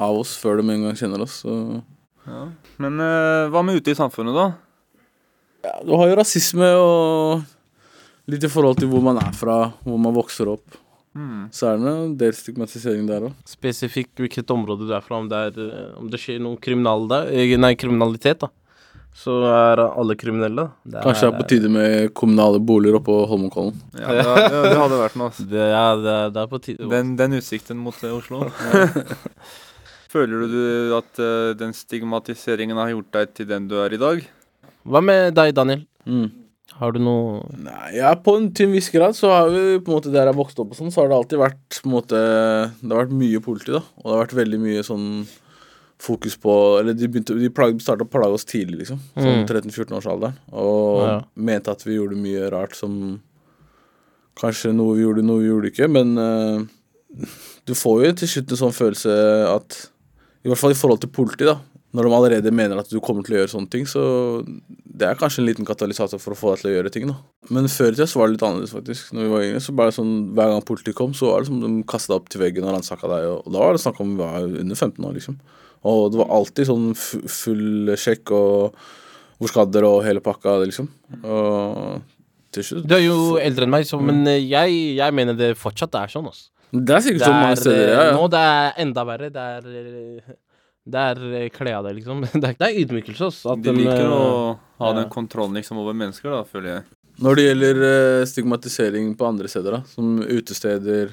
av 0.00 0.18
oss 0.24 0.34
før 0.40 0.58
de 0.58 0.74
en 0.74 0.88
gang 0.88 0.98
kjenner 0.98 1.22
oss. 1.22 1.42
Så. 1.44 1.54
ja. 2.26 2.42
Men 2.82 2.98
eh, 3.04 3.46
hva 3.52 3.62
med 3.62 3.78
ute 3.78 3.94
i 3.94 4.00
samfunnet, 4.00 4.34
da? 4.34 4.48
Ja, 5.68 5.78
du 5.84 5.94
har 6.00 6.08
jo 6.08 6.18
rasisme 6.18 6.74
og 6.80 7.46
litt 8.30 8.44
i 8.46 8.50
forhold 8.52 8.78
til 8.80 8.88
hvor 8.92 9.02
man 9.04 9.18
er 9.22 9.32
fra, 9.36 9.58
hvor 9.84 9.98
man 10.00 10.14
vokser 10.16 10.48
opp. 10.52 10.78
Mm. 11.16 11.48
Så 11.50 11.66
er 11.72 11.80
det 11.82 11.90
en 11.90 12.12
del 12.20 12.32
stigmatisering 12.38 13.06
der 13.08 13.24
òg. 13.26 13.32
Spesifikt 13.50 14.20
hvilket 14.22 14.50
område 14.54 14.86
du 14.86 14.92
er 14.94 15.02
fra, 15.02 15.18
om 15.18 15.26
det, 15.30 15.40
er, 15.50 15.56
eh, 15.64 15.98
om 15.98 16.06
det 16.12 16.20
skjer 16.22 16.38
noe 16.44 16.58
kriminal 16.62 17.08
der, 17.10 17.32
eh, 17.34 17.56
nei, 17.58 17.72
kriminalitet, 17.74 18.44
da. 18.44 18.50
Så 19.20 19.40
er 19.42 19.80
alle 19.90 20.14
kriminelle. 20.14 20.68
Det 20.86 21.00
Kanskje 21.02 21.26
det 21.26 21.32
er 21.34 21.40
på 21.40 21.46
tide 21.50 21.68
med 21.74 22.12
kommunale 22.14 22.60
boliger 22.62 23.00
oppå 23.00 23.16
Holmenkollen. 23.26 23.74
Ja, 23.98 24.06
det, 24.14 24.22
det, 24.54 24.60
det 24.70 24.76
hadde 24.78 25.00
vært 25.00 25.16
noe. 25.18 25.32
Det, 25.50 25.64
ja, 25.72 25.82
det, 25.98 26.12
er- 26.14 26.30
det 26.36 26.44
er 26.44 26.52
på 26.52 26.60
tide. 26.62 26.90
Den, 26.94 27.16
den 27.18 27.34
utsikten 27.40 27.80
mot 27.82 27.98
eh, 28.06 28.14
Oslo. 28.14 28.44
Føler 30.14 30.46
du 30.50 30.62
at 30.96 31.20
den 31.58 31.74
stigmatiseringen 31.76 32.78
har 32.80 32.90
gjort 32.94 33.10
deg 33.14 33.34
til 33.38 33.46
den 33.50 33.66
du 33.70 33.76
er 33.82 33.94
i 33.94 33.98
dag? 34.00 34.22
Hva 34.86 35.02
med 35.04 35.34
deg, 35.36 35.52
Daniel? 35.54 35.84
Mm. 36.08 36.30
Har 36.80 36.94
du 36.96 36.98
noe 37.04 37.42
Nei, 37.60 37.90
ja, 37.98 38.14
på 38.16 38.34
en, 38.38 38.48
til 38.56 38.66
en 38.70 38.72
viss 38.74 38.88
grad 38.94 39.12
så 39.18 39.28
har 39.34 39.50
vi 39.52 39.78
på 39.84 39.92
en 39.92 39.98
måte 39.98 40.12
der 40.14 40.30
jeg 40.30 40.38
vokste 40.38 40.62
opp 40.64 40.72
og 40.72 40.78
sånn, 40.78 40.90
så 40.94 41.02
har 41.02 41.10
det 41.12 41.18
alltid 41.18 41.42
vært 41.42 41.80
på 41.82 41.90
en 41.90 41.94
måte 41.98 42.20
Det 42.80 42.90
har 42.94 43.02
vært 43.04 43.14
mye 43.20 43.40
politi, 43.44 43.74
da. 43.76 43.82
Og 44.00 44.06
det 44.06 44.14
har 44.16 44.22
vært 44.24 44.36
veldig 44.40 44.60
mye 44.64 44.84
sånn 44.86 45.06
fokus 46.00 46.38
på 46.40 46.52
Eller 46.80 46.96
de 46.96 47.08
begynte 47.12 47.36
De 47.36 47.50
plag, 47.52 47.76
starta 47.84 48.06
å 48.06 48.10
plage 48.10 48.38
oss 48.38 48.48
tidlig, 48.48 48.78
liksom. 48.86 49.00
Sånn 49.18 49.42
Mm. 49.42 49.46
13-14-årsalderen. 49.50 50.38
Og 50.52 51.02
Ja. 51.04 51.16
mente 51.36 51.70
at 51.70 51.84
vi 51.84 51.98
gjorde 51.98 52.16
mye 52.16 52.50
rart 52.50 52.74
som 52.74 53.20
Kanskje 54.40 54.72
noe 54.72 54.94
vi 54.96 55.02
gjorde, 55.04 55.22
noe 55.26 55.42
vi 55.42 55.48
gjorde 55.50 55.68
ikke, 55.72 55.88
men 55.90 56.16
uh, 56.16 56.62
du 57.66 57.74
får 57.76 58.04
jo 58.06 58.12
til 58.22 58.30
slutt 58.30 58.52
en 58.54 58.60
sånn 58.62 58.72
følelse 58.76 59.16
at 59.50 59.90
I 60.46 60.48
hvert 60.48 60.60
fall 60.62 60.72
i 60.72 60.78
forhold 60.78 61.02
til 61.02 61.10
politi, 61.12 61.44
da. 61.44 61.58
Når 61.90 62.06
de 62.06 62.14
allerede 62.14 62.52
mener 62.54 62.78
at 62.78 62.90
du 62.92 63.00
kommer 63.02 63.26
til 63.26 63.34
å 63.34 63.40
gjøre 63.40 63.50
sånne 63.50 63.70
ting, 63.72 63.86
så 63.88 64.02
det 65.00 65.08
er 65.08 65.18
kanskje 65.18 65.40
en 65.42 65.48
liten 65.48 65.66
katalysator 65.66 66.20
for 66.22 66.36
å 66.36 66.38
få 66.38 66.52
deg 66.52 66.60
til 66.62 66.70
å 66.70 66.74
gjøre 66.76 66.92
ting, 66.94 67.08
da. 67.10 67.16
Men 67.50 67.66
før 67.72 67.90
i 67.90 67.96
tida 67.96 68.06
så 68.10 68.20
var 68.20 68.28
det 68.28 68.36
litt 68.36 68.44
annerledes, 68.46 68.74
faktisk. 68.76 69.08
Når 69.16 69.26
vi 69.26 69.32
var 69.32 69.46
yngre, 69.48 69.62
så 69.64 69.74
bare 69.80 69.94
sånn 69.96 70.12
Hver 70.36 70.52
gang 70.52 70.62
politiet 70.68 70.98
kom, 70.98 71.16
så 71.18 71.32
var 71.32 71.42
det 71.42 71.50
som 71.50 71.58
de 71.64 71.70
kasta 71.90 72.12
deg 72.12 72.20
opp 72.20 72.30
til 72.30 72.44
veggen 72.44 72.68
og 72.68 72.76
ransaka 72.76 73.10
deg, 73.10 73.26
og, 73.32 73.50
da 73.50 73.64
var 73.64 73.74
det 73.74 73.82
snakk 73.82 73.98
om 74.04 74.14
vi 74.14 74.22
var 74.22 74.46
under 74.46 74.78
15 74.78 75.08
år, 75.08 75.16
liksom. 75.18 75.40
Og 75.90 76.00
det 76.12 76.20
var 76.20 76.32
alltid 76.36 76.68
sånn 76.68 76.88
full 76.94 77.94
sjekk 77.98 78.34
og 78.36 78.80
hvor 79.40 79.48
skal 79.48 79.70
dere 79.72 79.88
og 79.88 80.04
hele 80.04 80.22
pakka, 80.22 80.58
liksom. 80.62 80.90
Og 81.24 82.02
til 82.54 82.66
slutt 82.66 82.86
Du 82.86 82.94
er 82.98 83.04
jo 83.06 83.18
eldre 83.40 83.66
enn 83.66 83.72
meg, 83.72 83.88
så, 83.88 83.98
men 84.02 84.22
eh, 84.28 84.42
jeg, 84.44 84.78
jeg 84.98 85.16
mener 85.16 85.38
det 85.38 85.54
fortsatt 85.58 85.96
er 86.02 86.12
sånn. 86.12 86.28
Altså. 86.30 86.50
Det 86.70 86.94
er 86.94 87.02
sikkert 87.02 87.26
sånn 87.26 87.40
mange 87.40 87.58
steder, 87.58 87.82
eh, 87.82 87.94
ja, 87.94 88.06
ja. 88.10 88.14
Nå 88.18 88.28
det 88.30 88.44
er 88.52 88.80
enda 88.84 89.04
verre. 89.08 89.30
Det 89.34 89.46
er 89.56 89.68
eh, 89.80 90.36
Det 90.88 91.02
er 91.10 91.20
klær 91.20 91.52
kle 91.58 91.74
av 91.76 91.86
deg, 91.86 91.98
liksom. 92.00 92.24
Det 92.40 92.40
er, 92.40 92.56
det 92.56 92.68
er 92.68 92.80
ydmykelse. 92.84 93.28
Altså, 93.28 93.54
at 93.54 93.62
De 93.64 93.76
liker 93.76 94.00
de, 94.00 94.16
å 94.16 94.24
ha 94.80 94.90
ja. 94.90 94.96
den 95.02 95.10
kontrollen 95.12 95.60
liksom 95.60 95.80
over 95.82 95.96
mennesker, 95.96 96.32
da, 96.32 96.42
føler 96.48 96.74
jeg. 96.74 96.84
Når 97.20 97.36
det 97.36 97.46
gjelder 97.46 97.80
eh, 97.86 98.26
stigmatisering 98.30 99.10
på 99.18 99.26
andre 99.28 99.50
steder, 99.52 99.76
da, 99.76 99.80
som 99.90 100.20
utesteder, 100.24 101.12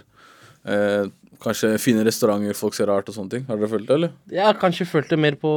eh, 0.63 1.09
kanskje 1.43 1.73
fine 1.81 2.05
restauranter 2.07 2.57
folk 2.57 2.75
ser 2.77 2.89
rart 2.89 3.09
og 3.11 3.17
sånne 3.17 3.33
ting, 3.33 3.43
har 3.49 3.59
dere 3.59 3.71
følt 3.71 3.89
det, 3.89 3.97
eller? 3.97 4.13
Jeg 4.31 4.45
har 4.47 4.59
kanskje 4.61 4.87
følt 4.89 5.11
det 5.11 5.19
mer 5.19 5.37
på 5.41 5.51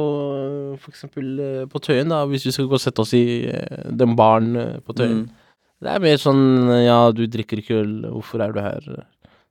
f.eks. 0.75 1.05
eh, 1.07 1.63
på 1.71 1.83
Tøyen, 1.83 2.11
da, 2.11 2.25
hvis 2.29 2.49
vi 2.49 2.55
skal 2.55 2.67
gå 2.69 2.77
og 2.77 2.83
sette 2.83 3.05
oss 3.05 3.15
i 3.17 3.23
eh, 3.47 3.87
den 3.87 4.17
baren 4.19 4.51
eh, 4.59 4.75
på 4.83 4.97
Tøyen. 4.97 5.23
Mm. 5.23 5.55
Det 5.81 5.89
er 5.95 6.03
mer 6.03 6.19
sånn 6.21 6.43
ja, 6.83 6.99
du 7.15 7.23
drikker 7.31 7.63
ikke 7.63 7.79
øl, 7.81 7.95
hvorfor 8.11 8.43
er 8.45 8.51
du 8.53 8.59
her? 8.61 8.89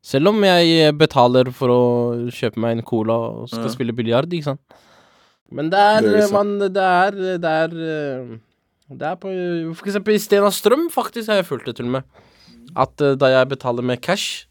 Selv 0.02 0.28
om 0.32 0.40
jeg 0.42 0.94
betaler 0.96 1.50
for 1.52 1.68
å 1.68 1.82
kjøpe 2.32 2.56
meg 2.62 2.78
en 2.78 2.82
cola 2.88 3.12
og 3.42 3.48
skal 3.50 3.66
Ja. 3.66 3.72
spille 3.74 3.92
biljard, 3.92 4.30
ikke 4.32 4.44
sant. 4.44 4.60
Men 5.52 5.68
det 5.68 5.78
er, 5.78 6.00
Det 6.00 6.08
er 6.14 6.16
liksom- 6.20 6.32
man, 6.32 6.58
det 6.58 6.76
er, 6.76 7.10
det 7.38 7.44
er 7.44 7.70
eh, 7.74 8.38
Det 8.92 9.02
er 9.06 9.16
på 9.16 9.74
For 9.76 9.86
eksempel 9.86 10.14
i 10.14 10.18
Stena 10.18 10.48
Strøm, 10.50 10.88
faktisk, 10.90 11.26
har 11.28 11.36
jeg 11.42 11.46
følt 11.46 11.64
det 11.66 11.76
til 11.76 11.86
og 11.86 11.92
med. 11.92 12.04
At 12.76 13.00
eh, 13.00 13.14
da 13.14 13.26
jeg 13.26 13.48
betaler 13.48 13.82
med 13.82 14.00
cash 14.00 14.46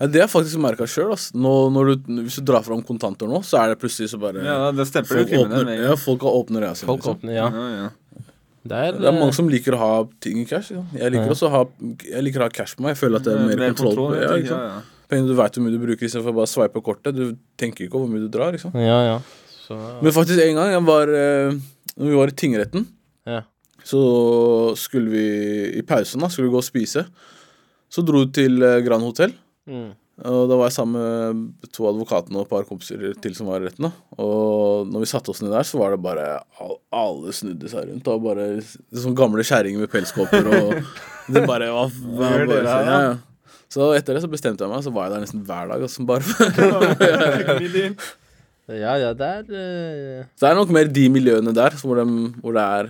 Ja, 0.00 0.06
det 0.06 0.14
har 0.20 0.26
jeg 0.26 0.30
faktisk 0.30 0.58
merka 0.58 0.86
sjøl. 0.86 1.10
Hvis 1.14 2.36
du 2.36 2.42
drar 2.52 2.62
fram 2.64 2.82
kontanter 2.82 3.28
nå, 3.28 3.42
så 3.44 3.60
er 3.62 3.68
det 3.74 3.78
plutselig 3.80 4.08
så 4.10 4.18
bare 4.18 4.42
Ja, 4.42 4.70
det 4.72 4.86
stemper 4.88 5.20
folk 5.22 5.28
åpner, 5.30 5.64
med 5.64 5.78
ja, 5.84 5.94
folk 5.96 6.20
åpner 6.20 6.62
øya 6.62 6.74
sine. 6.74 6.96
liksom. 6.96 7.14
åpner, 7.20 7.34
ja. 7.34 7.48
Ja, 7.50 7.68
ja. 7.82 7.88
Det 8.66 8.72
er, 8.72 8.92
Det 8.98 9.04
er 9.04 9.12
mange 9.12 9.28
eh, 9.28 9.32
som 9.36 9.48
liker 9.48 9.72
å 9.74 9.78
ha 9.78 10.04
ting 10.20 10.38
i 10.40 10.44
cash. 10.46 10.70
Ja. 10.72 10.82
Jeg 10.94 11.12
liker 11.12 11.26
Ja. 11.26 11.30
også 11.30 11.46
å 11.46 11.50
ha 11.50 11.64
Jeg 12.08 12.24
liker 12.24 12.40
å 12.40 12.42
ha 12.42 12.48
cash 12.48 12.74
på 12.76 12.80
meg. 12.80 12.96
Jeg 12.96 13.10
føler 13.10 13.16
at 13.16 13.22
det 13.24 13.32
er 13.34 13.46
Mer- 13.46 13.56
mer, 13.56 13.74
kontroll. 13.74 13.96
kontroll, 14.16 14.44
ja, 14.46 14.82
ja, 15.14 15.20
ja, 15.20 15.24
ja. 15.24 15.30
Du 15.30 15.34
veit 15.38 15.56
hvor 15.56 15.64
mye 15.64 15.74
du 15.74 15.80
bruker 15.82 16.06
istedenfor 16.08 16.34
bare 16.36 16.48
å 16.48 16.52
sveipe 16.52 16.82
kortet. 16.84 17.16
Du 17.16 17.36
tenker 17.60 17.86
ikke 17.86 17.96
over 17.98 18.08
hvor 18.08 18.14
mye 18.16 18.26
du 18.26 18.30
drar. 18.34 18.52
Liksom. 18.56 18.74
Ja, 18.78 18.98
ja. 19.06 19.16
Så, 19.64 19.78
Men 20.02 20.12
faktisk 20.12 20.42
en 20.44 20.58
gang 20.58 20.74
jeg 20.74 20.84
var 20.84 21.08
eh, 21.08 21.54
Når 21.96 22.10
vi 22.10 22.16
var 22.18 22.28
i 22.28 22.36
tingretten, 22.36 22.82
Ja. 23.24 23.42
så 23.80 24.00
skulle 24.76 25.08
vi 25.08 25.22
i 25.78 25.82
pausen 25.88 26.20
da 26.20 26.28
Skulle 26.28 26.50
vi 26.50 26.56
gå 26.56 26.60
og 26.60 26.66
spise. 26.66 27.06
Så 27.88 28.04
dro 28.04 28.24
vi 28.26 28.32
til 28.42 28.60
eh, 28.62 28.80
Grand 28.84 29.02
Hotel. 29.06 29.32
mm. 29.70 29.92
Og 30.14 30.44
da 30.46 30.54
var 30.54 30.68
jeg 30.68 30.76
sammen 30.76 30.94
med 31.58 31.70
to 31.74 31.88
advokatene 31.88 32.38
og 32.38 32.44
et 32.44 32.50
par 32.52 32.62
kompiser 32.68 33.00
til 33.18 33.32
som 33.34 33.48
var 33.50 33.58
i 33.58 33.64
retten. 33.66 33.88
da 33.88 34.22
Og 34.22 34.86
når 34.86 35.02
vi 35.02 35.08
satte 35.10 35.32
oss 35.32 35.40
ned 35.42 35.50
der, 35.50 35.66
så 35.66 35.80
var 35.80 35.90
det 35.90 36.04
bare 36.04 36.26
Alle 36.94 37.32
snudde 37.34 37.66
seg 37.72 37.88
rundt. 37.88 38.06
Og 38.12 38.22
bare 38.22 38.46
Sånne 38.94 39.16
gamle 39.18 39.42
kjerringer 39.42 39.82
med 39.82 39.90
pelskåper 39.90 40.46
og 40.52 40.76
Det 41.34 41.42
bare 41.48 41.66
var, 41.72 41.90
var 42.14 42.44
dere 42.46 42.68
her, 42.68 42.84
ja, 42.84 42.84
da? 42.84 43.00
ja. 43.08 43.14
Så 43.74 43.88
etter 43.96 44.14
det 44.14 44.20
så 44.22 44.28
bestemte 44.30 44.62
jeg 44.62 44.70
meg, 44.70 44.84
så 44.84 44.90
var 44.94 45.08
jeg 45.08 45.14
der 45.16 45.22
nesten 45.24 45.40
hver 45.46 45.66
dag. 45.72 45.80
Altså, 45.82 46.04
bare 46.06 46.22
ja, 48.84 48.92
ja, 49.02 49.10
det 49.18 49.28
er 49.30 49.42
uh... 49.50 50.20
Så 50.36 50.40
det 50.44 50.50
er 50.52 50.58
nok 50.60 50.70
mer 50.76 50.86
de 50.94 51.04
miljøene 51.10 51.52
der 51.56 51.70
hvor, 51.80 51.94
de, 51.98 52.04
hvor 52.38 52.52
det 52.54 52.62
er 52.62 52.84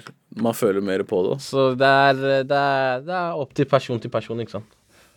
man 0.45 0.55
føler 0.57 0.81
mer 0.85 1.01
på 1.09 1.17
det. 1.25 1.31
Også. 1.39 1.49
Så 1.55 1.61
det 1.79 1.89
er, 1.89 2.13
det 2.45 2.59
er, 2.59 3.01
det 3.07 3.15
er 3.17 3.41
opp 3.41 3.53
til 3.57 3.67
person 3.71 4.01
til 4.03 4.11
person, 4.13 4.41
ikke 4.45 4.57
sant. 4.59 4.71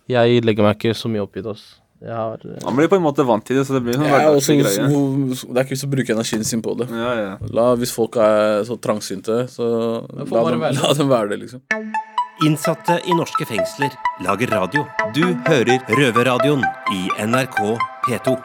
Jeg 0.07 0.39
legger 0.45 0.63
meg 0.63 0.73
ikke 0.79 0.95
så 0.95 1.07
mye 1.11 1.23
opp 1.25 1.35
i 1.35 1.43
det. 1.43 1.51
også. 1.51 1.67
Jeg 1.99 2.13
har 2.13 2.37
uh... 2.45 2.51
Han 2.63 2.75
blir 2.77 2.87
på 2.91 2.95
en 2.99 3.03
måte 3.03 3.25
vant 3.27 3.43
til 3.43 3.57
det, 3.59 3.65
så 3.67 3.73
det 3.75 3.81
blir 3.83 3.93
sånn 3.97 4.05
er 4.07 4.11
også, 4.29 4.53
hverdagslig 4.53 4.57
greie. 4.61 4.83
det 5.49 5.57
er 5.57 5.63
ikke 5.65 5.75
vits 5.75 5.87
å 5.87 5.93
bruke 5.97 6.11
energien 6.15 6.43
sin 6.47 6.61
på 6.63 6.71
det. 6.79 6.87
Ja, 6.93 7.11
ja. 7.17 7.37
La, 7.57 7.65
hvis 7.81 7.91
folk 7.91 8.15
er 8.21 8.63
så 8.69 8.75
trangsynte, 8.79 9.35
så 9.51 9.65
la 10.07 10.23
dem, 10.53 10.61
la 10.77 10.87
dem 11.01 11.09
være 11.11 11.27
det, 11.33 11.39
liksom. 11.47 11.61
Innsatte 12.45 12.99
i 13.09 13.13
norske 13.17 13.45
fengsler 13.49 13.93
lager 14.21 14.51
radio. 14.53 14.83
Du 15.15 15.23
hører 15.47 15.79
Røverradioen 15.89 16.61
i 16.93 16.99
NRK 17.25 17.57
P2. 18.05 18.35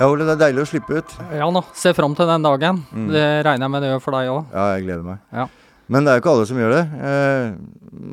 Ja, 0.00 0.08
Ole, 0.08 0.24
det 0.28 0.34
er 0.36 0.40
deilig 0.46 0.64
å 0.64 0.68
slippe 0.68 0.98
ut. 1.00 1.14
Ja 1.36 1.48
da, 1.52 1.62
se 1.76 1.92
fram 1.96 2.12
til 2.16 2.28
den 2.28 2.44
dagen. 2.44 2.82
Mm. 2.92 3.06
Det 3.12 3.24
regner 3.46 3.64
jeg 3.66 3.72
med 3.74 3.84
det 3.84 3.90
gjør 3.94 4.02
for 4.04 4.16
deg 4.16 4.30
òg. 4.32 4.42
Ja, 4.52 4.66
jeg 4.74 4.84
gleder 4.86 5.06
meg. 5.08 5.22
Ja. 5.32 5.46
Men 5.90 6.04
det 6.06 6.12
er 6.12 6.18
jo 6.18 6.22
ikke 6.24 6.34
alle 6.34 6.48
som 6.50 6.60
gjør 6.60 6.74
det. 6.76 6.82
Eh, 7.10 7.46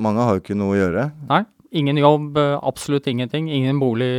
mange 0.08 0.24
har 0.28 0.38
jo 0.38 0.44
ikke 0.44 0.58
noe 0.60 0.76
å 0.76 0.80
gjøre. 0.80 1.04
Nei, 1.30 1.42
ingen 1.84 2.00
jobb, 2.02 2.40
absolutt 2.72 3.08
ingenting. 3.12 3.50
Ingen 3.54 3.80
bolig. 3.84 4.12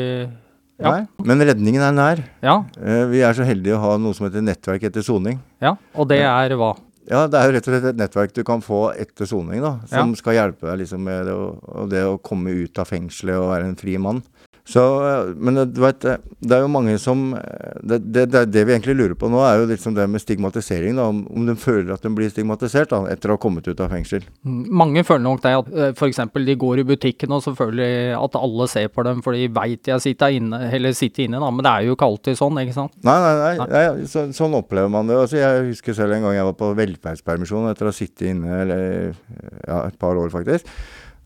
Ja. 0.78 0.92
Nei. 0.92 1.06
Men 1.26 1.40
redningen 1.48 1.82
er 1.88 1.96
nær. 1.96 2.20
Ja, 2.44 2.58
Eh, 2.78 3.06
vi 3.10 3.24
er 3.26 3.32
så 3.34 3.48
heldige 3.48 3.74
å 3.76 3.82
ha 3.82 3.96
noe 3.98 4.14
som 4.14 4.28
heter 4.28 4.44
nettverk 4.44 4.84
etter 4.92 5.02
soning. 5.02 5.40
ja. 5.60 5.74
Og 5.96 6.06
det 6.12 6.20
er 6.22 6.54
hva? 6.56 6.76
Ja, 7.08 7.22
det 7.30 7.38
er 7.40 7.48
jo 7.48 7.54
rett 7.56 7.68
og 7.68 7.72
slett 7.72 7.86
et 7.88 7.96
nettverk 8.00 8.34
du 8.36 8.42
kan 8.44 8.60
få 8.60 8.90
etter 9.00 9.24
soning, 9.28 9.62
da. 9.64 9.78
Som 9.88 10.10
Ja. 10.12 10.16
skal 10.20 10.34
hjelpe 10.36 10.66
deg 10.68 10.80
liksom 10.82 11.00
med 11.04 11.24
det 11.26 11.32
å, 11.32 11.88
det 11.88 12.02
å 12.04 12.18
komme 12.20 12.52
ut 12.52 12.78
av 12.78 12.86
fengselet 12.90 13.38
og 13.40 13.48
være 13.54 13.64
en 13.70 13.76
fri 13.80 13.96
mann. 13.96 14.22
Så, 14.68 14.80
eh, 15.08 15.34
men 15.36 15.56
du 15.72 15.80
vet, 15.80 16.04
eh, 16.04 16.18
det 16.44 16.56
er 16.58 16.60
jo 16.60 16.68
mange 16.68 16.98
som 17.00 17.30
eh, 17.38 17.78
det, 17.80 18.02
det, 18.12 18.26
det, 18.52 18.64
vi 18.68 18.74
egentlig 18.74 18.98
lurer 18.98 19.14
på 19.16 19.30
nå, 19.32 19.40
er 19.40 19.62
jo 19.62 19.68
liksom 19.70 19.94
det 19.96 20.04
med 20.12 20.20
stigmatisering. 20.20 20.98
Da, 20.98 21.06
om, 21.08 21.22
om 21.32 21.46
de 21.48 21.54
føler 21.56 21.94
at 21.94 22.04
de 22.04 22.12
blir 22.12 22.28
stigmatisert 22.28 22.92
da, 22.92 23.00
etter 23.08 23.32
å 23.32 23.38
ha 23.38 23.40
kommet 23.40 23.68
ut 23.70 23.80
av 23.80 23.94
fengsel. 23.94 24.26
Mm, 24.44 24.66
Mange 24.82 25.04
føler 25.08 25.24
nok 25.24 25.40
det 25.46 25.54
at 25.62 25.70
F.eks. 25.94 26.20
de 26.36 26.58
går 26.60 26.82
i 26.82 26.86
butikken 26.90 27.32
og 27.32 27.40
så 27.46 27.54
føler 27.56 27.80
de 27.80 28.18
at 28.18 28.36
alle 28.36 28.68
ser 28.68 28.92
på 28.92 29.06
dem, 29.08 29.22
for 29.24 29.38
de 29.38 29.48
veit 29.56 29.88
jeg 29.88 30.04
sitter 30.04 30.36
inne, 30.36 30.60
eller 30.76 30.96
sitter 30.96 31.24
inne, 31.24 31.40
da. 31.40 31.48
Men 31.48 31.64
det 31.64 31.72
er 31.72 31.88
jo 31.88 31.96
ikke 31.96 32.10
alltid 32.12 32.40
sånn, 32.42 32.60
ikke 32.60 32.76
sant? 32.76 32.96
Nei, 33.08 33.18
nei, 33.24 33.34
nei, 33.40 33.68
nei 33.72 34.06
så, 34.12 34.26
sånn 34.36 34.58
opplever 34.58 34.92
man 34.92 35.08
det. 35.08 35.16
Altså, 35.16 35.40
jeg 35.40 35.68
husker 35.70 35.96
selv 35.96 36.18
en 36.18 36.28
gang 36.28 36.36
jeg 36.36 36.50
var 36.50 36.58
på 36.60 36.74
velferdspermisjon 36.76 37.70
etter 37.72 37.88
å 37.88 37.94
ha 37.94 37.96
sittet 37.96 38.34
inne 38.34 38.60
eller, 38.66 39.16
ja, 39.64 39.86
et 39.86 39.96
par 39.96 40.20
år, 40.20 40.28
faktisk. 40.34 40.68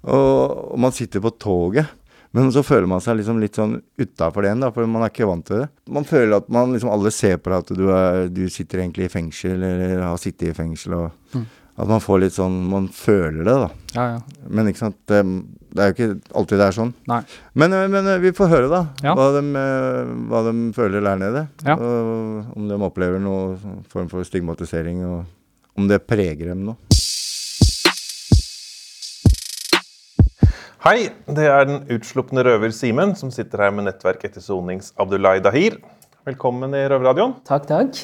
Og, 0.03 0.73
og 0.75 0.79
man 0.83 0.95
sitter 0.95 1.23
på 1.23 1.35
toget. 1.43 1.91
Men 2.33 2.49
så 2.55 2.63
føler 2.65 2.89
man 2.89 3.03
seg 3.05 3.19
liksom 3.19 3.41
litt 3.43 3.59
sånn 3.59 3.75
utafor 4.01 4.43
det 4.43 4.49
igjen, 4.53 4.63
da, 4.65 4.71
for 4.73 4.89
man 4.89 5.03
er 5.05 5.11
ikke 5.13 5.27
vant 5.29 5.45
til 5.49 5.63
det. 5.63 5.67
Man 5.93 6.07
føler 6.09 6.39
at 6.39 6.47
man 6.53 6.73
liksom 6.73 6.93
alle 6.93 7.11
ser 7.13 7.37
på 7.43 7.53
deg 7.53 7.59
at 7.67 7.73
du, 7.77 7.83
er, 7.93 8.29
du 8.33 8.47
sitter 8.49 8.81
egentlig 8.81 9.09
i 9.11 9.13
fengsel, 9.13 9.59
eller 9.61 10.01
har 10.07 10.17
sittet 10.21 10.49
i 10.53 10.57
fengsel. 10.57 10.95
og 11.01 11.11
Mm. 11.37 11.45
At 11.81 11.89
man 11.89 12.03
får 12.05 12.19
litt 12.21 12.35
sånn 12.37 12.57
Man 12.69 12.87
føler 12.93 13.47
det, 13.49 13.53
da. 13.57 13.69
Ja, 13.97 14.03
ja. 14.11 14.49
Men 14.53 14.67
ikke 14.69 14.83
sant, 14.83 14.97
det, 15.09 15.23
det 15.73 15.81
er 15.81 15.89
jo 15.89 15.95
ikke 15.97 16.37
alltid 16.37 16.61
det 16.61 16.67
er 16.67 16.77
sånn. 16.77 16.91
Nei. 17.09 17.21
Men, 17.57 17.77
men 17.95 18.11
vi 18.21 18.33
får 18.37 18.51
høre, 18.53 18.69
da. 18.69 18.83
Ja. 19.01 19.15
Hva, 19.17 19.31
de, 19.39 19.63
hva 20.29 20.43
de 20.51 20.55
føler 20.77 21.01
der 21.09 21.17
nede. 21.23 21.47
Ja. 21.65 21.79
Og 21.81 22.53
om 22.61 22.69
de 22.69 22.77
opplever 22.85 23.23
noen 23.25 23.83
form 23.89 24.11
for 24.13 24.21
stigmatisering, 24.29 25.01
og 25.09 25.25
om 25.81 25.89
det 25.89 26.03
preger 26.05 26.53
dem 26.53 26.67
nå. 26.69 26.77
Hei, 30.83 31.13
det 31.31 31.45
er 31.47 31.69
den 31.69 31.85
utslupne 31.95 32.43
røver 32.43 32.73
Simen 32.75 33.13
som 33.15 33.29
sitter 33.31 33.61
her 33.63 33.69
med 33.71 33.85
nettverk 33.87 34.25
etter 34.27 34.43
sonings 34.43 34.89
Abdulai 34.99 35.37
Dahir. 35.39 35.77
Velkommen 36.27 36.73
i 36.75 36.81
Røverradioen. 36.91 37.37
Takk, 37.47 37.69
takk. 37.69 38.01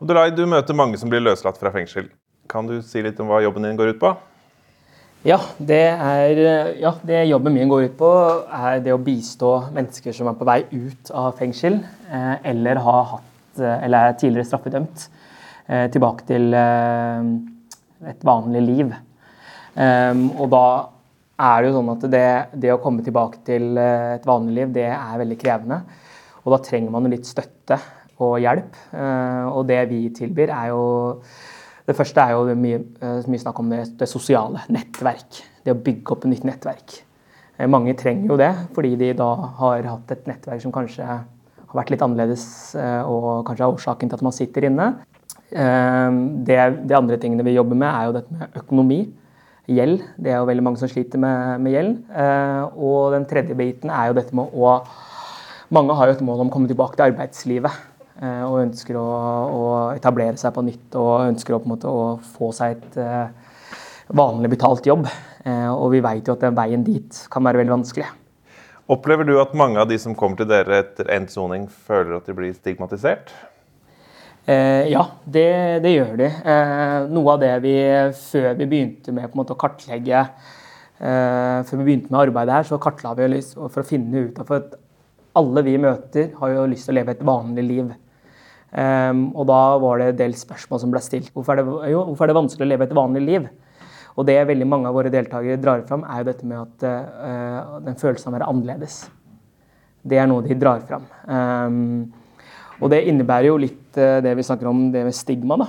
Abdulai, 0.00 0.30
du 0.32 0.46
møter 0.48 0.72
mange 0.72 0.96
som 0.96 1.12
blir 1.12 1.20
løslatt 1.20 1.58
fra 1.60 1.68
fengsel. 1.74 2.06
Kan 2.48 2.70
du 2.70 2.78
si 2.80 3.02
litt 3.04 3.20
om 3.20 3.28
hva 3.28 3.42
jobben 3.44 3.66
din 3.68 3.76
går 3.76 3.90
ut 3.92 3.98
på? 4.00 4.14
Ja, 5.28 5.36
det 5.60 5.82
er 5.90 6.40
Ja, 6.80 6.94
det 7.04 7.20
jobben 7.28 7.52
min 7.58 7.68
går 7.68 7.90
ut 7.90 8.00
på, 8.00 8.14
er 8.48 8.80
det 8.80 8.96
å 8.96 9.02
bistå 9.10 9.52
mennesker 9.76 10.16
som 10.16 10.32
er 10.32 10.40
på 10.40 10.48
vei 10.48 10.62
ut 10.72 11.12
av 11.12 11.36
fengsel, 11.36 11.82
eh, 12.08 12.32
eller 12.54 12.80
har 12.80 13.04
hatt 13.12 13.60
eh, 13.60 13.84
Eller 13.84 13.98
er 14.08 14.16
tidligere 14.16 14.48
straffedømt, 14.48 15.04
eh, 15.68 15.84
tilbake 15.92 16.24
til 16.32 16.56
et 16.56 18.24
vanlig 18.24 18.66
liv. 18.72 18.98
Og 19.76 20.48
da 20.56 20.64
er 21.40 21.62
det 21.62 21.70
jo 21.70 21.78
sånn 21.78 21.92
at 21.94 22.04
det, 22.12 22.26
det 22.60 22.72
å 22.74 22.80
komme 22.82 23.04
tilbake 23.04 23.40
til 23.46 23.78
eh, 23.80 24.16
et 24.18 24.26
vanlig 24.28 24.54
liv, 24.58 24.72
det 24.74 24.88
er 24.90 25.20
veldig 25.22 25.38
krevende. 25.40 25.80
Og 26.42 26.54
da 26.54 26.58
trenger 26.64 26.92
man 26.92 27.06
jo 27.06 27.12
litt 27.14 27.28
støtte 27.28 27.78
og 28.22 28.36
hjelp. 28.42 28.76
Eh, 28.92 29.46
og 29.48 29.64
det 29.70 29.80
vi 29.90 30.04
tilbyr, 30.14 30.52
er 30.52 30.72
jo 30.74 30.84
Det 31.82 31.96
første 31.98 32.22
er 32.22 32.30
jo 32.30 32.54
mye, 32.54 32.78
eh, 33.02 33.24
mye 33.26 33.42
snakk 33.42 33.58
om 33.58 33.72
det, 33.72 33.80
det 33.98 34.06
sosiale 34.06 34.60
nettverk. 34.70 35.40
Det 35.64 35.72
å 35.74 35.80
bygge 35.82 36.14
opp 36.14 36.26
et 36.26 36.30
nytt 36.30 36.44
nettverk. 36.46 37.00
Mange 37.68 37.94
trenger 37.98 38.30
jo 38.30 38.36
det, 38.38 38.52
fordi 38.74 38.94
de 38.98 39.08
da 39.18 39.28
har 39.58 39.82
hatt 39.86 40.12
et 40.14 40.28
nettverk 40.30 40.62
som 40.62 40.72
kanskje 40.74 41.04
har 41.04 41.26
vært 41.74 41.90
litt 41.92 42.02
annerledes, 42.02 42.44
og 43.06 43.44
kanskje 43.46 43.66
er 43.66 43.74
årsaken 43.76 44.10
til 44.10 44.18
at 44.18 44.24
man 44.24 44.34
sitter 44.34 44.66
inne. 44.66 44.86
Det, 45.52 46.58
de 46.88 46.96
andre 46.96 47.18
tingene 47.22 47.44
vi 47.46 47.54
jobber 47.54 47.78
med, 47.78 47.86
er 47.90 48.08
jo 48.08 48.16
dette 48.16 48.34
med 48.34 48.58
økonomi. 48.62 48.98
Gjeld. 49.70 50.02
Det 50.18 50.32
er 50.32 50.40
jo 50.40 50.48
veldig 50.48 50.64
mange 50.66 50.80
som 50.80 50.90
sliter 50.90 51.20
med, 51.22 51.60
med 51.62 51.74
gjeld. 51.76 51.92
Eh, 52.10 52.62
Og 52.74 53.12
den 53.14 53.26
tredje 53.30 53.54
biten 53.58 53.92
er 53.94 54.10
jo 54.10 54.18
dette 54.18 54.34
med 54.34 54.50
å 54.54 54.80
Mange 55.72 55.94
har 55.96 56.10
jo 56.10 56.12
et 56.18 56.24
mål 56.26 56.42
om 56.42 56.50
å 56.50 56.52
komme 56.52 56.68
tilbake 56.68 56.98
til 56.98 57.06
arbeidslivet. 57.06 57.76
eh, 58.20 58.42
Og 58.44 58.58
ønsker 58.66 58.98
å, 58.98 59.06
å 59.48 59.62
etablere 59.94 60.36
seg 60.36 60.52
på 60.52 60.64
nytt 60.66 60.98
og 60.98 61.28
ønsker 61.30 61.54
å, 61.54 61.60
på 61.62 61.70
en 61.70 61.74
måte, 61.76 61.88
å 61.88 62.18
få 62.34 62.50
seg 62.52 62.76
et 62.76 62.98
eh, 63.00 63.30
vanlig 64.12 64.50
betalt 64.52 64.86
jobb. 64.86 65.06
Og 65.42 65.88
vi 65.90 65.98
vet 66.04 66.28
jo 66.28 66.34
at 66.36 66.42
den 66.44 66.54
veien 66.54 66.84
dit 66.86 67.16
kan 67.32 67.42
være 67.42 67.58
veldig 67.62 67.72
vanskelig. 67.72 68.04
Opplever 68.92 69.26
du 69.26 69.32
at 69.40 69.54
mange 69.58 69.80
av 69.80 69.88
de 69.90 69.96
som 69.98 70.14
kommer 70.14 70.38
til 70.38 70.46
dere 70.50 70.82
etter 70.82 71.08
endt 71.10 71.32
soning, 71.32 71.64
føler 71.66 72.18
at 72.18 72.28
de 72.28 72.34
blir 72.36 72.52
stigmatisert? 72.54 73.32
Eh, 74.42 74.88
ja, 74.90 75.04
det, 75.22 75.48
det 75.84 75.92
gjør 75.92 76.16
de. 76.18 76.26
Eh, 76.26 76.96
noe 77.14 77.34
av 77.36 77.42
det 77.42 77.52
vi 77.62 77.76
før 78.18 78.56
vi 78.58 78.66
begynte 78.66 79.14
med 79.14 79.36
måte, 79.38 79.54
å 79.54 79.60
kartlegge 79.60 80.18
eh, 80.18 81.58
Før 81.68 81.78
vi 81.78 81.84
begynte 81.86 82.10
med 82.10 82.24
arbeidet 82.24 82.56
her, 82.56 82.66
så 82.66 82.80
kartla 82.82 83.14
vi 83.18 83.28
lyst, 83.36 83.54
for 83.54 83.84
å 83.84 83.86
finne 83.86 84.26
ut 84.26 84.40
av 84.42 84.50
at 84.58 84.74
alle 85.38 85.62
vi 85.64 85.76
møter, 85.80 86.32
har 86.40 86.56
jo 86.56 86.64
lyst 86.68 86.88
til 86.88 86.96
å 86.96 86.98
leve 86.98 87.14
et 87.14 87.22
vanlig 87.24 87.64
liv. 87.68 87.92
Eh, 88.74 89.12
og 89.14 89.46
da 89.48 89.60
var 89.82 90.02
det 90.02 90.08
en 90.10 90.22
del 90.24 90.34
spørsmål 90.40 90.82
som 90.82 90.94
ble 90.94 91.02
stilt. 91.04 91.30
Hvorfor 91.36 91.54
er, 91.54 91.62
det, 91.62 91.92
jo, 91.94 92.02
hvorfor 92.10 92.26
er 92.26 92.32
det 92.32 92.40
vanskelig 92.40 92.66
å 92.66 92.72
leve 92.72 92.88
et 92.90 92.96
vanlig 92.98 93.22
liv? 93.28 93.50
Og 94.18 94.26
det 94.28 94.40
veldig 94.44 94.66
mange 94.68 94.90
av 94.90 94.98
våre 94.98 95.12
deltakere 95.12 95.60
drar 95.60 95.86
fram, 95.88 96.02
er 96.02 96.20
jo 96.20 96.28
dette 96.32 96.48
med 96.50 96.58
at 96.58 96.88
eh, 96.88 97.78
den 97.86 98.00
følelsen 98.00 98.28
av 98.28 98.34
å 98.34 98.36
være 98.40 98.50
annerledes. 98.50 98.98
Det 100.02 100.18
er 100.18 100.26
noe 100.26 100.42
de 100.42 100.58
drar 100.58 100.82
fram. 100.88 101.06
Eh, 101.30 102.18
og 102.82 102.90
det 102.92 103.04
innebærer 103.08 103.48
jo 103.52 103.60
litt 103.62 103.98
eh, 104.00 104.18
det 104.24 104.34
vi 104.38 104.44
snakker 104.46 104.68
om, 104.70 104.88
det 104.94 105.04
med 105.06 105.16
stigma. 105.16 105.60
da. 105.62 105.68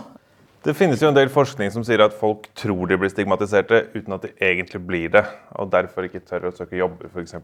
Det 0.64 0.76
finnes 0.80 1.02
jo 1.04 1.10
en 1.12 1.18
del 1.18 1.30
forskning 1.32 1.74
som 1.74 1.84
sier 1.86 2.02
at 2.06 2.16
folk 2.16 2.48
tror 2.58 2.88
de 2.90 2.98
blir 3.00 3.12
stigmatiserte 3.12 3.86
uten 3.94 4.16
at 4.16 4.26
de 4.26 4.32
egentlig 4.40 4.80
blir 4.88 5.12
det, 5.14 5.26
og 5.60 5.72
derfor 5.74 6.08
ikke 6.08 6.24
tør 6.24 6.50
å 6.50 6.56
søke 6.56 6.80
jobber, 6.80 7.12
f.eks. 7.12 7.36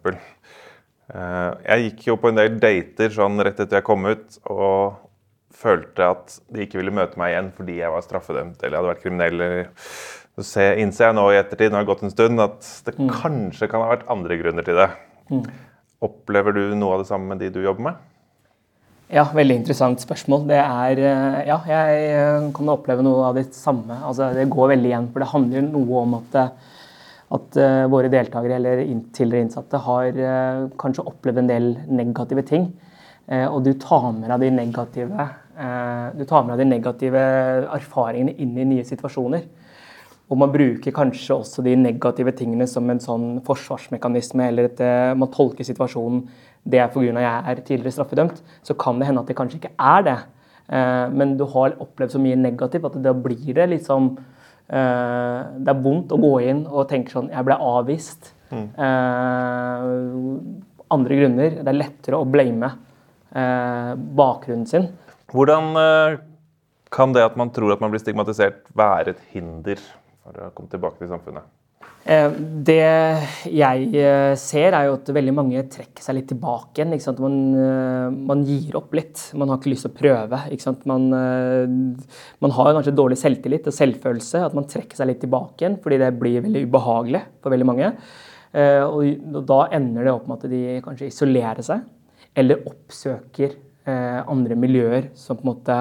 Jeg 1.09 1.83
gikk 1.83 2.03
jo 2.11 2.15
på 2.21 2.29
en 2.29 2.37
del 2.37 2.59
dater 2.61 3.11
sånn 3.11 3.41
rett 3.41 3.59
etter 3.59 3.79
jeg 3.79 3.87
kom 3.87 4.05
ut, 4.07 4.37
og 4.53 4.99
følte 5.59 6.07
at 6.13 6.37
de 6.53 6.63
ikke 6.63 6.79
ville 6.79 6.93
møte 6.95 7.19
meg 7.19 7.33
igjen 7.33 7.49
fordi 7.57 7.79
jeg 7.81 7.91
var 7.91 8.05
straffedømt 8.05 8.61
eller 8.61 8.75
jeg 8.75 8.79
hadde 8.79 8.91
vært 8.93 9.03
kriminell. 9.03 9.43
Så 10.39 10.69
innser 10.79 11.09
jeg 11.09 11.17
nå 11.17 11.25
i 11.33 11.39
ettertid, 11.39 11.73
når 11.73 11.81
det 11.81 11.83
har 11.83 11.89
gått 11.89 12.05
en 12.07 12.13
stund, 12.13 12.43
at 12.43 12.69
det 12.87 12.95
kanskje 12.95 13.67
kan 13.71 13.83
ha 13.83 13.89
vært 13.91 14.07
andre 14.13 14.37
grunner 14.39 14.67
til 14.67 14.79
det. 14.79 14.87
Mm. 15.33 15.43
Opplever 16.07 16.55
du 16.55 16.61
noe 16.79 16.95
av 16.95 17.03
det 17.03 17.09
samme 17.09 17.33
med 17.33 17.43
de 17.43 17.51
du 17.51 17.59
jobber 17.65 17.89
med? 17.89 18.05
Ja, 19.09 19.23
veldig 19.33 19.55
interessant 19.57 20.03
spørsmål. 20.03 20.43
Det 20.51 20.57
er 20.61 20.99
eh, 21.01 21.37
Ja, 21.47 21.55
jeg 21.65 22.01
eh, 22.13 22.43
kan 22.53 22.69
oppleve 22.69 23.01
noe 23.01 23.23
av 23.25 23.39
det 23.39 23.47
samme. 23.57 23.95
Altså, 24.05 24.27
det 24.37 24.45
går 24.53 24.75
veldig 24.75 24.91
igjen, 24.91 25.07
for 25.09 25.23
det 25.23 25.29
handler 25.31 25.65
noe 25.65 26.03
om 26.03 26.13
at, 26.19 26.37
eh, 26.37 26.75
at 27.33 27.57
våre 27.89 28.11
deltakere 28.13 28.59
eller 28.59 28.83
tidligere 29.13 29.45
innsatte 29.45 29.81
har 29.85 30.15
kanskje 30.81 31.05
opplevd 31.05 31.41
en 31.43 31.49
del 31.49 31.67
negative 31.85 32.41
ting. 32.41 32.63
Og 33.29 33.59
du 33.61 33.75
tar 33.77 34.07
med 34.15 34.31
deg 34.31 34.47
de 34.47 34.49
negative 34.55 35.27
deg 35.53 36.55
de 36.57 36.65
negative 36.65 37.21
erfaringene 37.69 38.33
inn 38.33 38.57
i 38.57 38.65
nye 38.71 38.87
situasjoner. 38.87 39.45
Og 40.33 40.41
man 40.41 40.49
bruker 40.49 40.95
kanskje 40.95 41.37
også 41.37 41.61
de 41.65 41.75
negative 41.77 42.33
tingene 42.33 42.65
som 42.65 42.89
en 42.89 43.03
sånn 43.03 43.27
forsvarsmekanisme, 43.45 44.49
eller 44.49 44.71
at 44.71 44.81
man 45.21 45.29
tolker 45.29 45.69
situasjonen 45.69 46.25
det 46.63 46.81
er 46.81 46.91
pga. 46.91 47.21
jeg 47.21 47.43
er 47.45 47.61
tidligere 47.61 47.91
straffedømt. 47.91 48.41
Så 48.63 48.73
kan 48.73 48.99
det 48.99 49.07
hende 49.07 49.21
at 49.21 49.27
det 49.27 49.37
kanskje 49.37 49.59
ikke 49.59 49.75
er 49.77 50.01
det. 50.03 50.17
Eh, 50.69 51.07
men 51.09 51.37
du 51.37 51.45
har 51.45 51.77
opplevd 51.79 52.11
så 52.15 52.21
mye 52.21 52.35
negativt 52.37 52.85
at 52.85 52.97
da 53.03 53.13
blir 53.13 53.53
det 53.57 53.69
liksom 53.71 54.11
eh, 54.69 55.39
Det 55.57 55.71
er 55.71 55.81
vondt 55.81 56.11
å 56.13 56.19
gå 56.21 56.33
inn 56.45 56.67
og 56.67 56.85
tenke 56.91 57.09
sånn 57.15 57.31
Jeg 57.33 57.47
ble 57.47 57.57
avvist. 57.57 58.33
Mm. 58.51 58.67
Eh, 58.77 59.83
andre 60.93 61.21
grunner. 61.21 61.61
Det 61.61 61.73
er 61.73 61.79
lettere 61.79 62.19
å 62.19 62.29
blame 62.29 62.73
eh, 63.33 63.93
bakgrunnen 63.95 64.67
sin. 64.69 64.89
Hvordan 65.29 65.73
kan 66.89 67.13
det 67.13 67.21
at 67.21 67.35
man 67.37 67.51
tror 67.53 67.75
at 67.75 67.81
man 67.83 67.91
blir 67.93 68.01
stigmatisert, 68.01 68.63
være 68.73 69.13
et 69.13 69.19
hinder 69.29 69.77
for 69.77 70.33
å 70.41 70.49
komme 70.57 70.71
tilbake 70.71 70.97
til 70.97 71.11
samfunnet? 71.11 71.45
Eh, 72.09 72.31
Det 72.65 72.77
jeg 73.53 73.89
eh, 73.99 74.33
ser, 74.39 74.73
er 74.73 74.87
jo 74.87 74.95
at 74.97 75.11
veldig 75.13 75.33
mange 75.35 75.61
trekker 75.71 76.01
seg 76.01 76.17
litt 76.17 76.29
tilbake 76.31 76.81
igjen. 76.81 76.95
Man, 77.21 77.37
eh, 77.59 78.07
man 78.31 78.41
gir 78.47 78.79
opp 78.79 78.95
litt. 78.97 79.27
Man 79.37 79.51
har 79.51 79.59
ikke 79.59 79.73
lyst 79.73 79.85
til 79.85 79.93
å 79.93 79.99
prøve. 79.99 80.41
Man, 80.89 81.09
man 82.45 82.55
har 82.57 82.73
kanskje 82.77 82.95
dårlig 82.97 83.19
selvtillit 83.21 83.69
og 83.69 83.77
selvfølelse. 83.77 84.43
At 84.47 84.57
man 84.57 84.69
trekker 84.69 84.97
seg 84.97 85.11
litt 85.11 85.21
tilbake 85.25 85.63
igjen 85.65 85.77
fordi 85.83 86.01
det 86.01 86.11
blir 86.17 86.43
veldig 86.47 86.65
ubehagelig 86.69 87.23
for 87.43 87.53
veldig 87.53 87.69
mange. 87.69 87.93
Og 88.49 89.41
da 89.45 89.59
ender 89.77 90.07
det 90.07 90.13
opp 90.15 90.25
med 90.25 90.39
at 90.39 90.49
de 90.49 90.61
kanskje 90.81 91.09
isolerer 91.11 91.61
seg, 91.61 91.83
eller 92.33 92.63
oppsøker 92.65 93.53
andre 93.85 94.57
miljøer 94.57 95.11
som 95.17 95.37
på 95.37 95.45
en 95.45 95.51
måte 95.51 95.75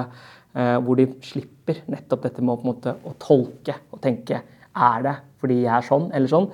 hvor 0.84 0.98
de 0.98 1.06
slipper 1.24 1.80
nettopp 1.88 2.26
dette 2.26 2.44
med 2.44 2.58
å, 2.58 2.68
måte, 2.68 2.92
å 3.08 3.14
tolke 3.20 3.78
og 3.94 4.02
tenke 4.04 4.42
er 4.78 5.08
det 5.08 5.16
fordi 5.38 5.62
jeg 5.62 5.74
er 5.76 5.86
sånn 5.86 6.08
eller 6.14 6.30
sånn. 6.30 6.48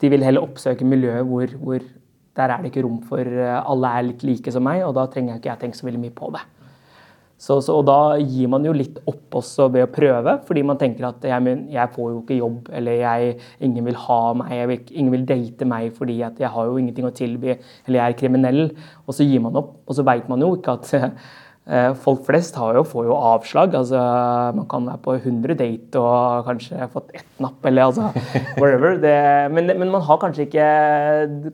De 0.00 0.10
vil 0.10 0.24
heller 0.24 0.46
oppsøke 0.46 0.86
miljøet 0.88 1.26
hvor, 1.28 1.52
hvor 1.60 1.82
der 2.38 2.54
er 2.54 2.62
det 2.62 2.70
ikke 2.70 2.86
rom 2.86 3.02
for 3.06 3.26
eh, 3.26 3.58
alle 3.58 3.90
er 3.98 4.08
litt 4.08 4.24
like 4.26 4.54
som 4.54 4.64
meg, 4.66 4.84
og 4.86 4.96
da 4.96 5.06
trenger 5.10 5.34
jeg 5.34 5.42
ikke 5.42 5.52
jeg 5.52 5.62
tenke 5.64 5.80
så 5.80 5.86
veldig 5.88 6.02
mye 6.06 6.16
på 6.16 6.32
det. 6.36 6.42
Så, 7.40 7.56
så, 7.64 7.78
og 7.78 7.86
da 7.88 8.18
gir 8.20 8.50
man 8.52 8.66
jo 8.68 8.72
litt 8.76 8.98
opp 9.08 9.38
også 9.40 9.70
ved 9.72 9.86
å 9.86 9.92
prøve, 9.92 10.34
fordi 10.44 10.64
man 10.68 10.76
tenker 10.80 11.06
at 11.08 11.22
jeg, 11.24 11.54
jeg 11.72 11.92
får 11.94 12.10
jo 12.10 12.18
ikke 12.20 12.36
jobb, 12.36 12.66
eller 12.76 12.98
jeg, 13.00 13.36
ingen 13.64 13.86
vil 13.88 13.96
ha 14.02 14.18
meg, 14.36 14.58
vil, 14.68 14.82
ingen 14.92 15.14
vil 15.14 15.24
date 15.30 15.68
meg 15.68 15.94
fordi 15.96 16.18
jeg 16.20 16.50
har 16.52 16.68
jo 16.68 16.76
ingenting 16.76 17.08
å 17.08 17.14
tilby, 17.16 17.54
eller 17.86 18.02
jeg 18.02 18.04
er 18.04 18.18
kriminell. 18.20 18.60
Og 19.06 19.16
så 19.16 19.24
gir 19.24 19.40
man 19.40 19.56
opp, 19.56 19.78
og 19.88 19.96
så 19.96 20.04
veit 20.04 20.28
man 20.28 20.44
jo 20.44 20.52
ikke 20.58 20.76
at 20.76 20.92
folk 22.02 22.24
flest 22.26 22.56
har 22.58 22.74
jo, 22.74 22.82
får 22.88 23.04
jo 23.06 23.14
avslag. 23.14 23.74
altså 23.78 24.00
Man 24.56 24.66
kan 24.70 24.88
være 24.88 25.02
på 25.04 25.14
100 25.20 25.54
date 25.60 26.00
og 26.02 26.48
kanskje 26.48 26.88
fått 26.90 27.12
ett 27.14 27.42
napp, 27.42 27.58
eller 27.70 27.86
altså 27.86 28.08
whatever. 28.60 28.96
Det, 28.98 29.14
men, 29.54 29.70
men, 29.70 29.92
man 29.92 30.02
har 30.06 30.18
kanskje 30.22 30.48
ikke 30.48 30.66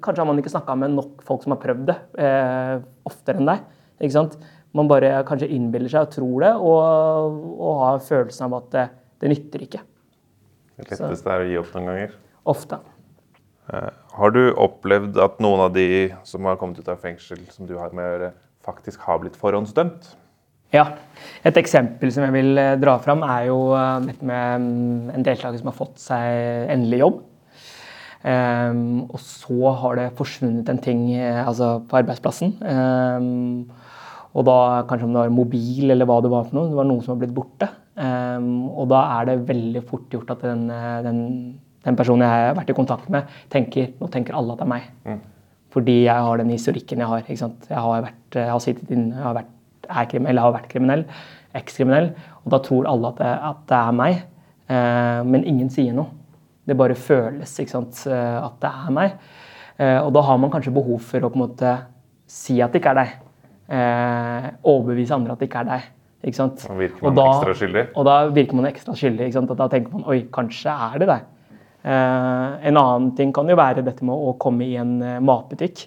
Kanskje 0.00 0.22
har 0.22 0.28
man 0.30 0.40
ikke 0.40 0.54
snakka 0.54 0.78
med 0.80 0.94
nok 0.96 1.24
folk 1.26 1.44
som 1.44 1.52
har 1.52 1.60
prøvd 1.60 1.84
det, 1.90 1.98
eh, 2.22 2.78
oftere 3.08 3.42
enn 3.42 3.52
deg. 3.52 3.66
ikke 4.00 4.16
sant? 4.16 4.38
Man 4.76 4.88
bare 4.88 5.12
kanskje 5.28 5.50
innbiller 5.52 5.92
seg 5.92 6.08
og 6.08 6.16
tror 6.16 6.46
det, 6.46 6.54
og, 6.70 7.38
og 7.56 7.84
har 7.84 8.02
følelsen 8.04 8.48
av 8.48 8.58
at 8.62 8.72
det, 8.74 8.88
det 9.22 9.32
nytter 9.32 9.68
ikke. 9.68 9.84
Det 10.76 10.90
letteste 10.90 11.32
er 11.32 11.44
å 11.44 11.48
gi 11.48 11.60
opp 11.60 11.72
noen 11.76 11.92
ganger. 11.92 12.16
Ofte. 12.52 12.80
Eh, 13.72 13.92
Har 14.16 14.34
du 14.34 14.42
opplevd 14.52 15.16
at 15.22 15.40
noen 15.42 15.64
av 15.64 15.72
de 15.74 15.86
som 16.28 16.44
har 16.48 16.58
kommet 16.60 16.78
ut 16.80 16.90
av 16.92 17.00
fengsel, 17.02 17.40
som 17.54 17.68
du 17.68 17.74
har 17.80 17.94
med 17.96 18.04
å 18.04 18.10
gjøre, 18.12 18.32
faktisk 18.66 19.06
har 19.06 19.22
blitt 19.22 19.38
forhåndsdømt? 19.40 20.14
Ja. 20.74 20.84
Et 21.46 21.56
eksempel 21.60 22.10
som 22.12 22.26
jeg 22.26 22.34
vil 22.34 22.58
eh, 22.60 22.74
dra 22.80 22.96
fram, 23.02 23.22
er 23.26 23.48
jo 23.48 23.60
eh, 23.76 24.08
dette 24.08 24.26
med 24.26 24.66
mm, 24.66 25.14
en 25.14 25.26
deltaker 25.26 25.58
som 25.60 25.70
har 25.70 25.78
fått 25.78 25.98
seg 26.02 26.70
endelig 26.74 27.02
jobb. 27.04 27.24
Um, 28.26 29.04
og 29.04 29.20
så 29.22 29.70
har 29.78 29.98
det 30.00 30.06
forsvunnet 30.18 30.66
en 30.72 30.80
ting 30.82 31.02
eh, 31.14 31.44
altså 31.46 31.76
på 31.86 32.00
arbeidsplassen. 32.00 32.56
Um, 32.58 33.68
og 34.36 34.48
da 34.48 34.56
kanskje 34.88 35.06
om 35.06 35.14
det 35.14 35.22
var 35.22 35.36
mobil 35.36 35.94
eller 35.94 36.08
hva 36.08 36.18
det 36.24 36.32
var 36.32 36.48
for 36.48 36.58
noe. 36.58 36.72
Det 36.72 36.80
var 36.80 36.88
noe 36.88 37.04
som 37.04 37.14
har 37.14 37.20
blitt 37.22 37.36
borte. 37.36 37.70
Um, 37.94 38.66
og 38.72 38.90
da 38.90 39.04
er 39.20 39.30
det 39.30 39.38
veldig 39.48 39.84
fort 39.86 40.10
gjort 40.12 40.34
at 40.34 40.42
den, 40.44 40.66
den, 41.06 41.22
den 41.86 41.98
personen 42.00 42.26
jeg 42.26 42.42
har 42.50 42.58
vært 42.58 42.74
i 42.74 42.76
kontakt 42.76 43.08
med, 43.12 43.30
tenker 43.52 43.94
nå 44.00 44.10
tenker 44.12 44.36
alle 44.36 44.56
at 44.56 44.60
det 44.60 44.66
er 44.66 44.74
meg. 44.74 44.90
Mm. 45.06 45.22
Fordi 45.76 45.96
jeg 46.06 46.26
har 46.28 46.40
den 46.40 46.54
historikken 46.54 47.02
jeg 47.02 47.08
har. 47.10 47.24
Jeg 47.28 47.76
har, 47.76 48.04
vært, 48.06 48.38
jeg 48.38 48.48
har 48.48 48.62
sittet 48.64 48.92
inn, 48.94 49.10
jeg 49.12 49.20
har 49.20 49.34
vært, 49.36 49.50
er 49.86 50.06
kriminell, 50.08 50.30
eller 50.32 50.46
har 50.46 50.54
vært 50.54 50.70
kriminell, 50.70 51.02
ekskriminell. 51.58 52.08
Og 52.44 52.54
da 52.54 52.60
tror 52.64 52.88
alle 52.88 53.10
at 53.12 53.20
det, 53.20 53.32
at 53.50 53.66
det 53.68 53.80
er 53.80 53.98
meg. 53.98 54.22
Eh, 54.72 55.20
men 55.28 55.44
ingen 55.44 55.68
sier 55.72 55.92
noe. 55.96 56.14
Det 56.66 56.78
bare 56.80 56.96
føles 56.98 57.52
eh, 57.60 58.38
at 58.40 58.56
det 58.64 58.72
er 58.72 58.96
meg. 58.96 59.20
Eh, 59.76 60.00
og 60.00 60.14
da 60.16 60.24
har 60.24 60.40
man 60.40 60.54
kanskje 60.54 60.72
behov 60.74 61.04
for 61.04 61.28
å 61.28 61.30
på 61.30 61.36
en 61.38 61.44
måte 61.44 61.76
si 62.26 62.56
at 62.64 62.72
det 62.72 62.80
ikke 62.80 62.96
er 62.96 63.00
deg. 63.02 63.14
Eh, 63.76 64.48
overbevise 64.72 65.14
andre 65.14 65.36
at 65.36 65.44
det 65.44 65.50
ikke 65.50 65.62
er 65.66 65.70
deg. 65.74 65.92
Ikke 66.26 66.40
Og 67.04 67.14
da-. 67.14 67.28
Og 67.92 68.08
da 68.08 68.16
virker 68.32 68.56
man 68.58 68.72
ekstra 68.72 68.96
skyldig. 68.96 69.28
Da 69.52 69.68
tenker 69.68 69.92
man 69.92 70.08
oi, 70.08 70.22
kanskje 70.32 70.72
er 70.72 71.02
det 71.04 71.10
deg. 71.12 71.32
Eh, 71.86 72.68
en 72.68 72.78
annen 72.80 73.12
ting 73.14 73.30
kan 73.34 73.46
jo 73.46 73.54
være 73.58 73.84
dette 73.86 74.02
med 74.06 74.10
å 74.10 74.32
komme 74.42 74.66
i 74.66 74.74
en 74.80 74.96
eh, 75.06 75.20
matbutikk 75.22 75.84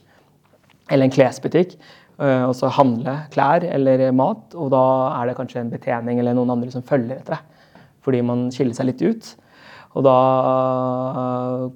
eller 0.88 1.06
en 1.06 1.12
klesbutikk 1.12 1.74
eh, 1.76 2.46
og 2.46 2.54
så 2.56 2.70
handle 2.72 3.18
klær 3.34 3.66
eller 3.68 4.06
mat, 4.16 4.56
og 4.56 4.72
da 4.72 4.84
er 5.18 5.28
det 5.28 5.36
kanskje 5.42 5.66
en 5.66 5.74
betjening 5.74 6.22
eller 6.22 6.38
noen 6.38 6.56
andre 6.56 6.72
som 6.72 6.86
følger 6.88 7.20
etter 7.20 7.36
deg 7.36 7.84
fordi 8.06 8.24
man 8.24 8.48
skiller 8.56 8.78
seg 8.78 8.88
litt 8.88 9.04
ut. 9.04 9.28
Og 10.00 10.06
da 10.06 10.16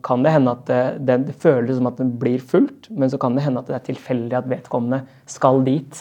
kan 0.08 0.24
det 0.24 0.32
hende 0.32 0.54
at 0.56 0.70
det, 0.70 1.18
det, 1.28 1.36
føles 1.42 1.76
som 1.76 1.90
at 1.90 2.00
det 2.00 2.08
blir 2.22 2.40
fullt, 2.40 2.88
men 2.96 3.12
så 3.12 3.20
kan 3.20 3.36
det 3.36 3.44
hende 3.44 3.60
at 3.60 3.68
det 3.68 3.76
er 3.76 3.84
tilfeldig 3.90 4.38
at 4.40 4.48
vedkommende 4.48 5.02
skal 5.30 5.60
dit 5.68 6.00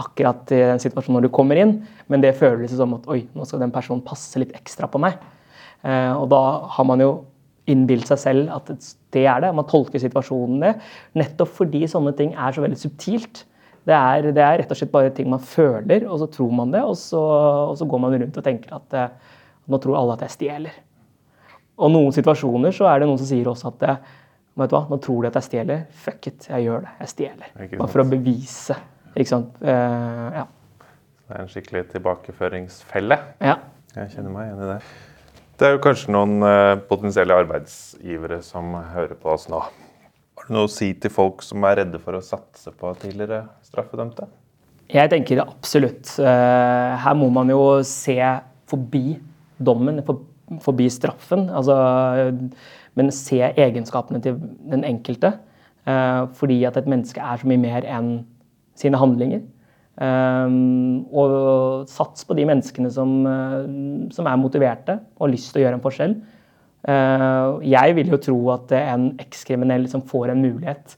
akkurat 0.00 0.50
i 0.56 0.58
den 0.72 0.82
situasjonen 0.82 1.20
når 1.20 1.28
du 1.28 1.32
kommer 1.36 1.60
inn, 1.60 1.76
men 2.10 2.24
det 2.24 2.34
føles 2.40 2.74
som 2.74 2.96
at 2.98 3.06
oi, 3.14 3.22
nå 3.36 3.46
skal 3.46 3.62
den 3.62 3.72
personen 3.72 4.02
passe 4.04 4.42
litt 4.42 4.56
ekstra 4.58 4.90
på 4.90 5.00
meg. 5.00 5.20
Og 5.86 6.26
da 6.34 6.42
har 6.74 6.88
man 6.90 7.04
jo 7.04 7.12
innbilt 7.68 8.08
seg 8.08 8.20
selv 8.22 8.52
at 8.54 8.70
det 9.14 9.24
er 9.28 9.42
det. 9.44 9.52
Man 9.56 9.68
tolker 9.68 10.00
situasjonen 10.02 10.62
det. 10.64 10.74
Nettopp 11.18 11.52
fordi 11.60 11.84
sånne 11.90 12.14
ting 12.18 12.32
er 12.34 12.54
så 12.54 12.64
veldig 12.64 12.78
subtilt. 12.80 13.44
Det 13.88 13.96
er, 13.96 14.30
det 14.36 14.44
er 14.44 14.60
rett 14.60 14.72
og 14.72 14.78
slett 14.78 14.92
bare 14.92 15.12
ting 15.16 15.30
man 15.32 15.42
føler, 15.42 16.04
og 16.04 16.20
så 16.20 16.28
tror 16.30 16.52
man 16.52 16.72
det, 16.74 16.82
og 16.84 16.96
så, 17.00 17.20
og 17.70 17.76
så 17.80 17.86
går 17.88 18.02
man 18.02 18.16
rundt 18.20 18.36
og 18.36 18.44
tenker 18.44 18.74
at 18.76 18.96
eh, 18.96 19.36
nå 19.72 19.80
tror 19.80 19.96
alle 19.96 20.16
at 20.18 20.24
jeg 20.26 20.34
stjeler. 20.36 20.76
Og 21.80 21.92
noen 21.94 22.12
situasjoner 22.12 22.74
så 22.76 22.90
er 22.90 23.00
det 23.00 23.08
noen 23.08 23.20
som 23.20 23.30
sier 23.30 23.48
også 23.48 23.72
at 23.72 23.86
eh, 23.88 24.14
vet 24.60 24.72
du 24.72 24.76
hva, 24.76 24.84
nå 24.90 25.00
tror 25.00 25.24
de 25.24 25.30
at 25.30 25.40
jeg 25.40 25.48
stjeler. 25.48 25.84
Fuck 26.04 26.28
it, 26.28 26.48
jeg 26.52 26.66
gjør 26.68 26.84
det. 26.84 26.94
Jeg 27.00 27.14
stjeler. 27.14 27.52
Bare 27.72 27.90
for 27.90 28.04
å 28.04 28.08
bevise. 28.10 28.76
Ikke 29.14 29.30
sant. 29.32 29.60
Eh, 29.64 30.26
ja. 30.36 30.46
Det 31.30 31.36
er 31.38 31.44
en 31.46 31.50
skikkelig 31.50 31.86
tilbakeføringsfelle. 31.94 33.20
Ja. 33.40 33.56
Jeg 33.96 34.12
kjenner 34.12 34.34
meg 34.34 34.50
igjen 34.50 34.66
i 34.66 34.74
det. 34.74 34.80
Det 35.60 35.68
er 35.68 35.74
jo 35.74 35.80
kanskje 35.84 36.12
noen 36.14 36.40
eh, 36.40 36.78
potensielle 36.88 37.36
arbeidsgivere 37.36 38.38
som 38.40 38.70
hører 38.94 39.12
på 39.20 39.28
oss 39.28 39.42
nå. 39.52 39.58
Har 39.60 40.46
du 40.46 40.54
noe 40.56 40.64
å 40.64 40.70
si 40.72 40.94
til 40.96 41.12
folk 41.12 41.44
som 41.44 41.66
er 41.68 41.82
redde 41.82 42.00
for 42.00 42.16
å 42.16 42.22
satse 42.24 42.72
på 42.72 42.92
tidligere 43.02 43.42
straffedømte? 43.68 44.24
Jeg 44.88 45.10
tenker 45.12 45.42
absolutt. 45.44 46.14
eh, 46.16 46.96
her 47.04 47.18
må 47.20 47.28
man 47.28 47.52
jo 47.52 47.60
se 47.84 48.16
forbi 48.72 49.18
dommen, 49.60 50.00
forbi 50.64 50.88
straffen. 50.88 51.50
Altså, 51.52 51.76
men 52.96 53.12
se 53.12 53.42
egenskapene 53.52 54.22
til 54.24 54.40
den 54.72 54.88
enkelte. 54.88 55.34
eh, 55.84 56.24
fordi 56.40 56.64
at 56.64 56.80
et 56.80 56.88
menneske 56.88 57.20
er 57.20 57.36
så 57.36 57.52
mye 57.52 57.60
mer 57.60 57.84
enn 57.84 58.24
sine 58.80 58.96
handlinger. 58.96 59.44
Um, 60.00 61.02
og 61.12 61.88
sats 61.92 62.24
på 62.24 62.32
de 62.38 62.46
menneskene 62.48 62.88
som, 62.88 63.10
eh, 63.28 63.66
som 64.16 64.28
er 64.30 64.38
motiverte 64.40 64.94
og 65.18 65.26
har 65.26 65.32
lyst 65.34 65.50
til 65.52 65.60
å 65.60 65.64
gjøre 65.66 65.76
en 65.76 65.82
forskjell. 65.84 66.14
Eh, 66.88 67.48
jeg 67.68 67.96
vil 67.98 68.14
jo 68.14 68.20
tro 68.24 68.38
at 68.54 68.72
en 68.78 69.10
ekskriminell 69.20 69.84
som 69.92 70.04
får 70.08 70.32
en 70.32 70.40
mulighet 70.40 70.96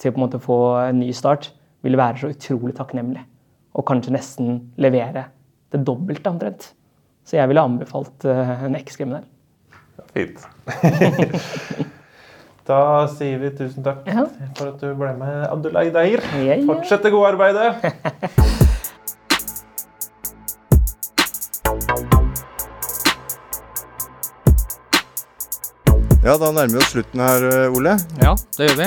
til 0.00 0.08
å 0.08 0.14
på 0.14 0.20
en 0.20 0.24
måte 0.24 0.40
få 0.40 0.58
en 0.86 1.02
ny 1.02 1.10
start, 1.12 1.50
vil 1.84 1.98
være 2.00 2.22
så 2.22 2.32
utrolig 2.32 2.76
takknemlig. 2.78 3.20
Og 3.76 3.84
kanskje 3.88 4.16
nesten 4.16 4.60
levere 4.80 5.26
det 5.72 5.84
dobbelte 5.84 6.32
omtrent. 6.32 6.72
Så 7.28 7.36
jeg 7.36 7.52
ville 7.52 7.68
anbefalt 7.68 8.24
eh, 8.24 8.64
en 8.64 8.78
ekskriminell. 8.80 9.28
Fint. 10.16 10.46
da 12.68 13.08
sier 13.10 13.40
vi 13.42 13.50
tusen 13.58 13.82
takk 13.86 14.04
for 14.58 14.70
at 14.70 14.78
du 14.82 14.92
ble 14.94 15.14
med, 15.18 15.46
Abdullah 15.50 15.88
Dair. 15.94 16.22
Fortsett 16.68 17.02
det 17.02 17.14
gode 17.14 17.34
arbeidet. 17.34 18.70
Ja, 26.22 26.36
da 26.38 26.52
nærmer 26.54 26.76
vi 26.76 26.78
oss 26.78 26.92
slutten 26.92 27.18
her, 27.18 27.44
eh, 27.48 27.72
Ole. 27.74 27.96
Ja, 28.22 28.36
det 28.54 28.68
gjør 28.68 28.76
vi. 28.78 28.84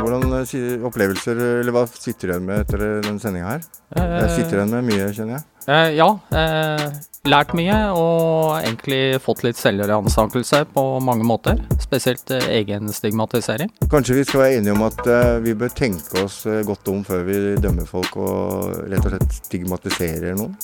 Hvordan 0.00 0.32
eh, 0.40 0.86
opplevelser, 0.88 1.38
eller 1.60 1.76
hva 1.76 1.84
sitter 1.86 2.26
du 2.26 2.32
igjen 2.32 2.48
med 2.48 2.64
etter 2.64 2.82
denne 2.82 3.04
den 3.06 3.20
sendinga 3.22 3.52
her? 3.52 3.68
Jeg 3.94 4.30
sitter 4.34 4.56
igjen 4.58 4.74
med 4.74 4.88
mye, 4.88 5.06
kjenner 5.14 5.36
jeg. 5.36 5.44
Eh, 5.70 5.92
ja. 6.00 6.08
Eh, 6.34 6.88
lært 7.28 7.52
mye 7.54 7.74
og 7.94 8.56
egentlig 8.64 9.20
fått 9.22 9.44
litt 9.46 9.58
selvransakelse 9.60 10.64
på 10.74 10.82
mange 11.06 11.22
måter. 11.26 11.60
Spesielt 11.78 12.26
egenstigmatisering. 12.32 12.50
egen 12.58 12.92
stigmatisering. 12.92 13.70
Kanskje 13.92 14.16
vi 14.16 14.24
skal 14.26 14.40
være 14.42 14.56
enige 14.58 14.74
om 14.74 14.82
at 14.88 15.06
eh, 15.06 15.36
vi 15.44 15.54
bør 15.54 15.70
tenke 15.70 16.24
oss 16.24 16.40
eh, 16.50 16.62
godt 16.66 16.88
om 16.90 17.04
før 17.06 17.22
vi 17.28 17.36
dømmer 17.62 17.86
folk 17.86 18.16
og 18.18 18.74
rett 18.90 19.06
og 19.06 19.14
slett 19.14 19.36
stigmatiserer 19.38 20.34
noen? 20.38 20.56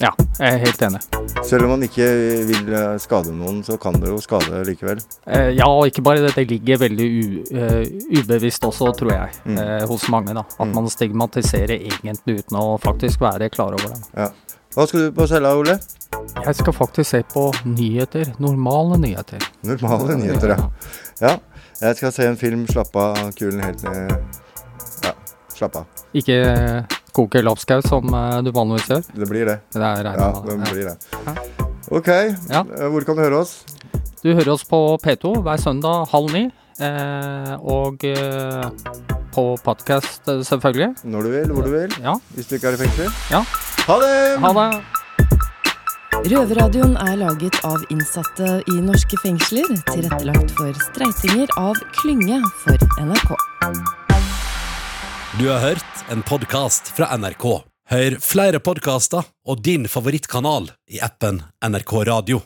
Ja, 0.00 0.10
jeg 0.40 0.54
er 0.56 0.62
helt 0.64 0.82
enig. 0.82 1.00
Selv 1.46 1.66
om 1.68 1.74
man 1.76 1.86
ikke 1.86 2.08
vil 2.48 2.74
eh, 2.74 2.98
skade 3.04 3.30
noen, 3.36 3.62
så 3.62 3.78
kan 3.78 4.00
det 4.02 4.10
jo 4.10 4.18
skade 4.24 4.64
likevel. 4.66 4.98
Eh, 5.30 5.52
ja, 5.60 5.68
og 5.70 5.86
ikke 5.92 6.02
bare 6.02 6.24
det. 6.26 6.34
Det 6.40 6.48
ligger 6.50 6.82
veldig 6.88 7.10
eh, 7.54 7.86
ubevisst 8.18 8.66
også, 8.66 8.90
tror 8.98 9.14
jeg, 9.14 9.38
Mm. 9.46 9.58
eh, 9.62 9.86
hos 9.86 10.08
mange. 10.10 10.34
da. 10.34 10.42
At 10.58 10.74
man 10.74 10.90
stigmatiserer 10.90 11.76
egentlig 11.78 12.40
uten 12.42 12.58
å 12.58 12.80
faktisk 12.82 13.20
være 13.22 13.46
klar 13.54 13.78
over 13.78 13.94
det. 13.94 14.02
Ja. 14.16 14.32
Hva 14.70 14.84
skal 14.86 15.08
du 15.08 15.12
på 15.12 15.24
cella, 15.26 15.50
Ole? 15.58 15.78
Jeg 16.36 16.54
skal 16.56 16.72
faktisk 16.76 17.10
se 17.10 17.20
på 17.32 17.48
nyheter. 17.66 18.30
Normale 18.42 18.98
nyheter. 19.00 19.42
Normale 19.66 20.16
nyheter, 20.20 20.54
ja. 20.54 20.68
ja. 21.20 21.32
Jeg 21.80 21.96
skal 21.96 22.12
se 22.12 22.26
en 22.28 22.36
film, 22.40 22.66
slappe 22.68 23.00
av 23.00 23.30
kulen 23.38 23.62
helt 23.64 23.82
ned 23.86 24.12
Ja, 25.06 25.12
slapp 25.56 25.78
av. 25.80 26.04
Ikke 26.16 26.36
eh, 26.44 26.96
koke 27.16 27.40
lapskaus 27.44 27.88
som 27.88 28.12
eh, 28.14 28.38
du 28.44 28.50
vanligvis 28.56 28.88
gjør. 28.92 29.04
Det 29.16 29.28
blir 29.30 29.48
det. 29.48 29.58
Det 29.74 29.82
er 29.82 30.10
Ja, 30.12 30.30
det 30.46 30.58
blir 30.68 30.90
det. 30.90 30.96
Ok, 31.90 32.08
Ja. 32.52 32.64
eh, 32.64 32.86
hvor 32.92 33.04
kan 33.08 33.16
du 33.16 33.24
høre 33.24 33.40
oss? 33.42 33.62
Du 34.22 34.32
hører 34.34 34.52
oss 34.52 34.64
på 34.68 34.80
P2 35.00 35.38
hver 35.42 35.60
søndag 35.60 36.06
halv 36.12 36.32
ni. 36.36 36.46
Eh, 36.80 37.54
og 37.60 38.04
eh, 38.04 38.70
på 39.34 39.44
podkast, 39.64 40.24
selvfølgelig. 40.44 40.94
Når 41.04 41.22
du 41.26 41.30
vil, 41.34 41.52
hvor 41.56 41.64
du 41.66 41.72
vil. 41.74 41.92
Ja. 42.04 42.16
Hvis 42.36 42.48
du 42.50 42.56
ikke 42.58 42.72
er 42.74 42.78
i 42.78 42.82
fengsel. 42.84 43.12
Ja. 43.32 43.44
Ha 43.88 44.00
det! 44.04 44.16
Ha 44.44 44.52
det! 44.60 44.99
Røverradioen 46.20 46.98
er 47.00 47.14
laget 47.16 47.56
av 47.64 47.80
innsatte 47.88 48.58
i 48.68 48.74
norske 48.84 49.16
fengsler, 49.22 49.70
tilrettelagt 49.88 50.52
for 50.58 50.76
streitinger 50.90 51.48
av 51.56 51.78
Klynge 51.96 52.42
for 52.60 52.76
NRK. 53.00 53.32
Du 55.40 55.46
har 55.48 55.64
hørt 55.64 56.04
en 56.12 56.20
podkast 56.26 56.92
fra 56.92 57.08
NRK. 57.16 57.46
Hør 57.90 58.18
flere 58.20 58.60
podkaster 58.60 59.24
og 59.48 59.64
din 59.64 59.88
favorittkanal 59.88 60.68
i 60.92 61.00
appen 61.00 61.40
NRK 61.64 61.96
Radio. 62.12 62.44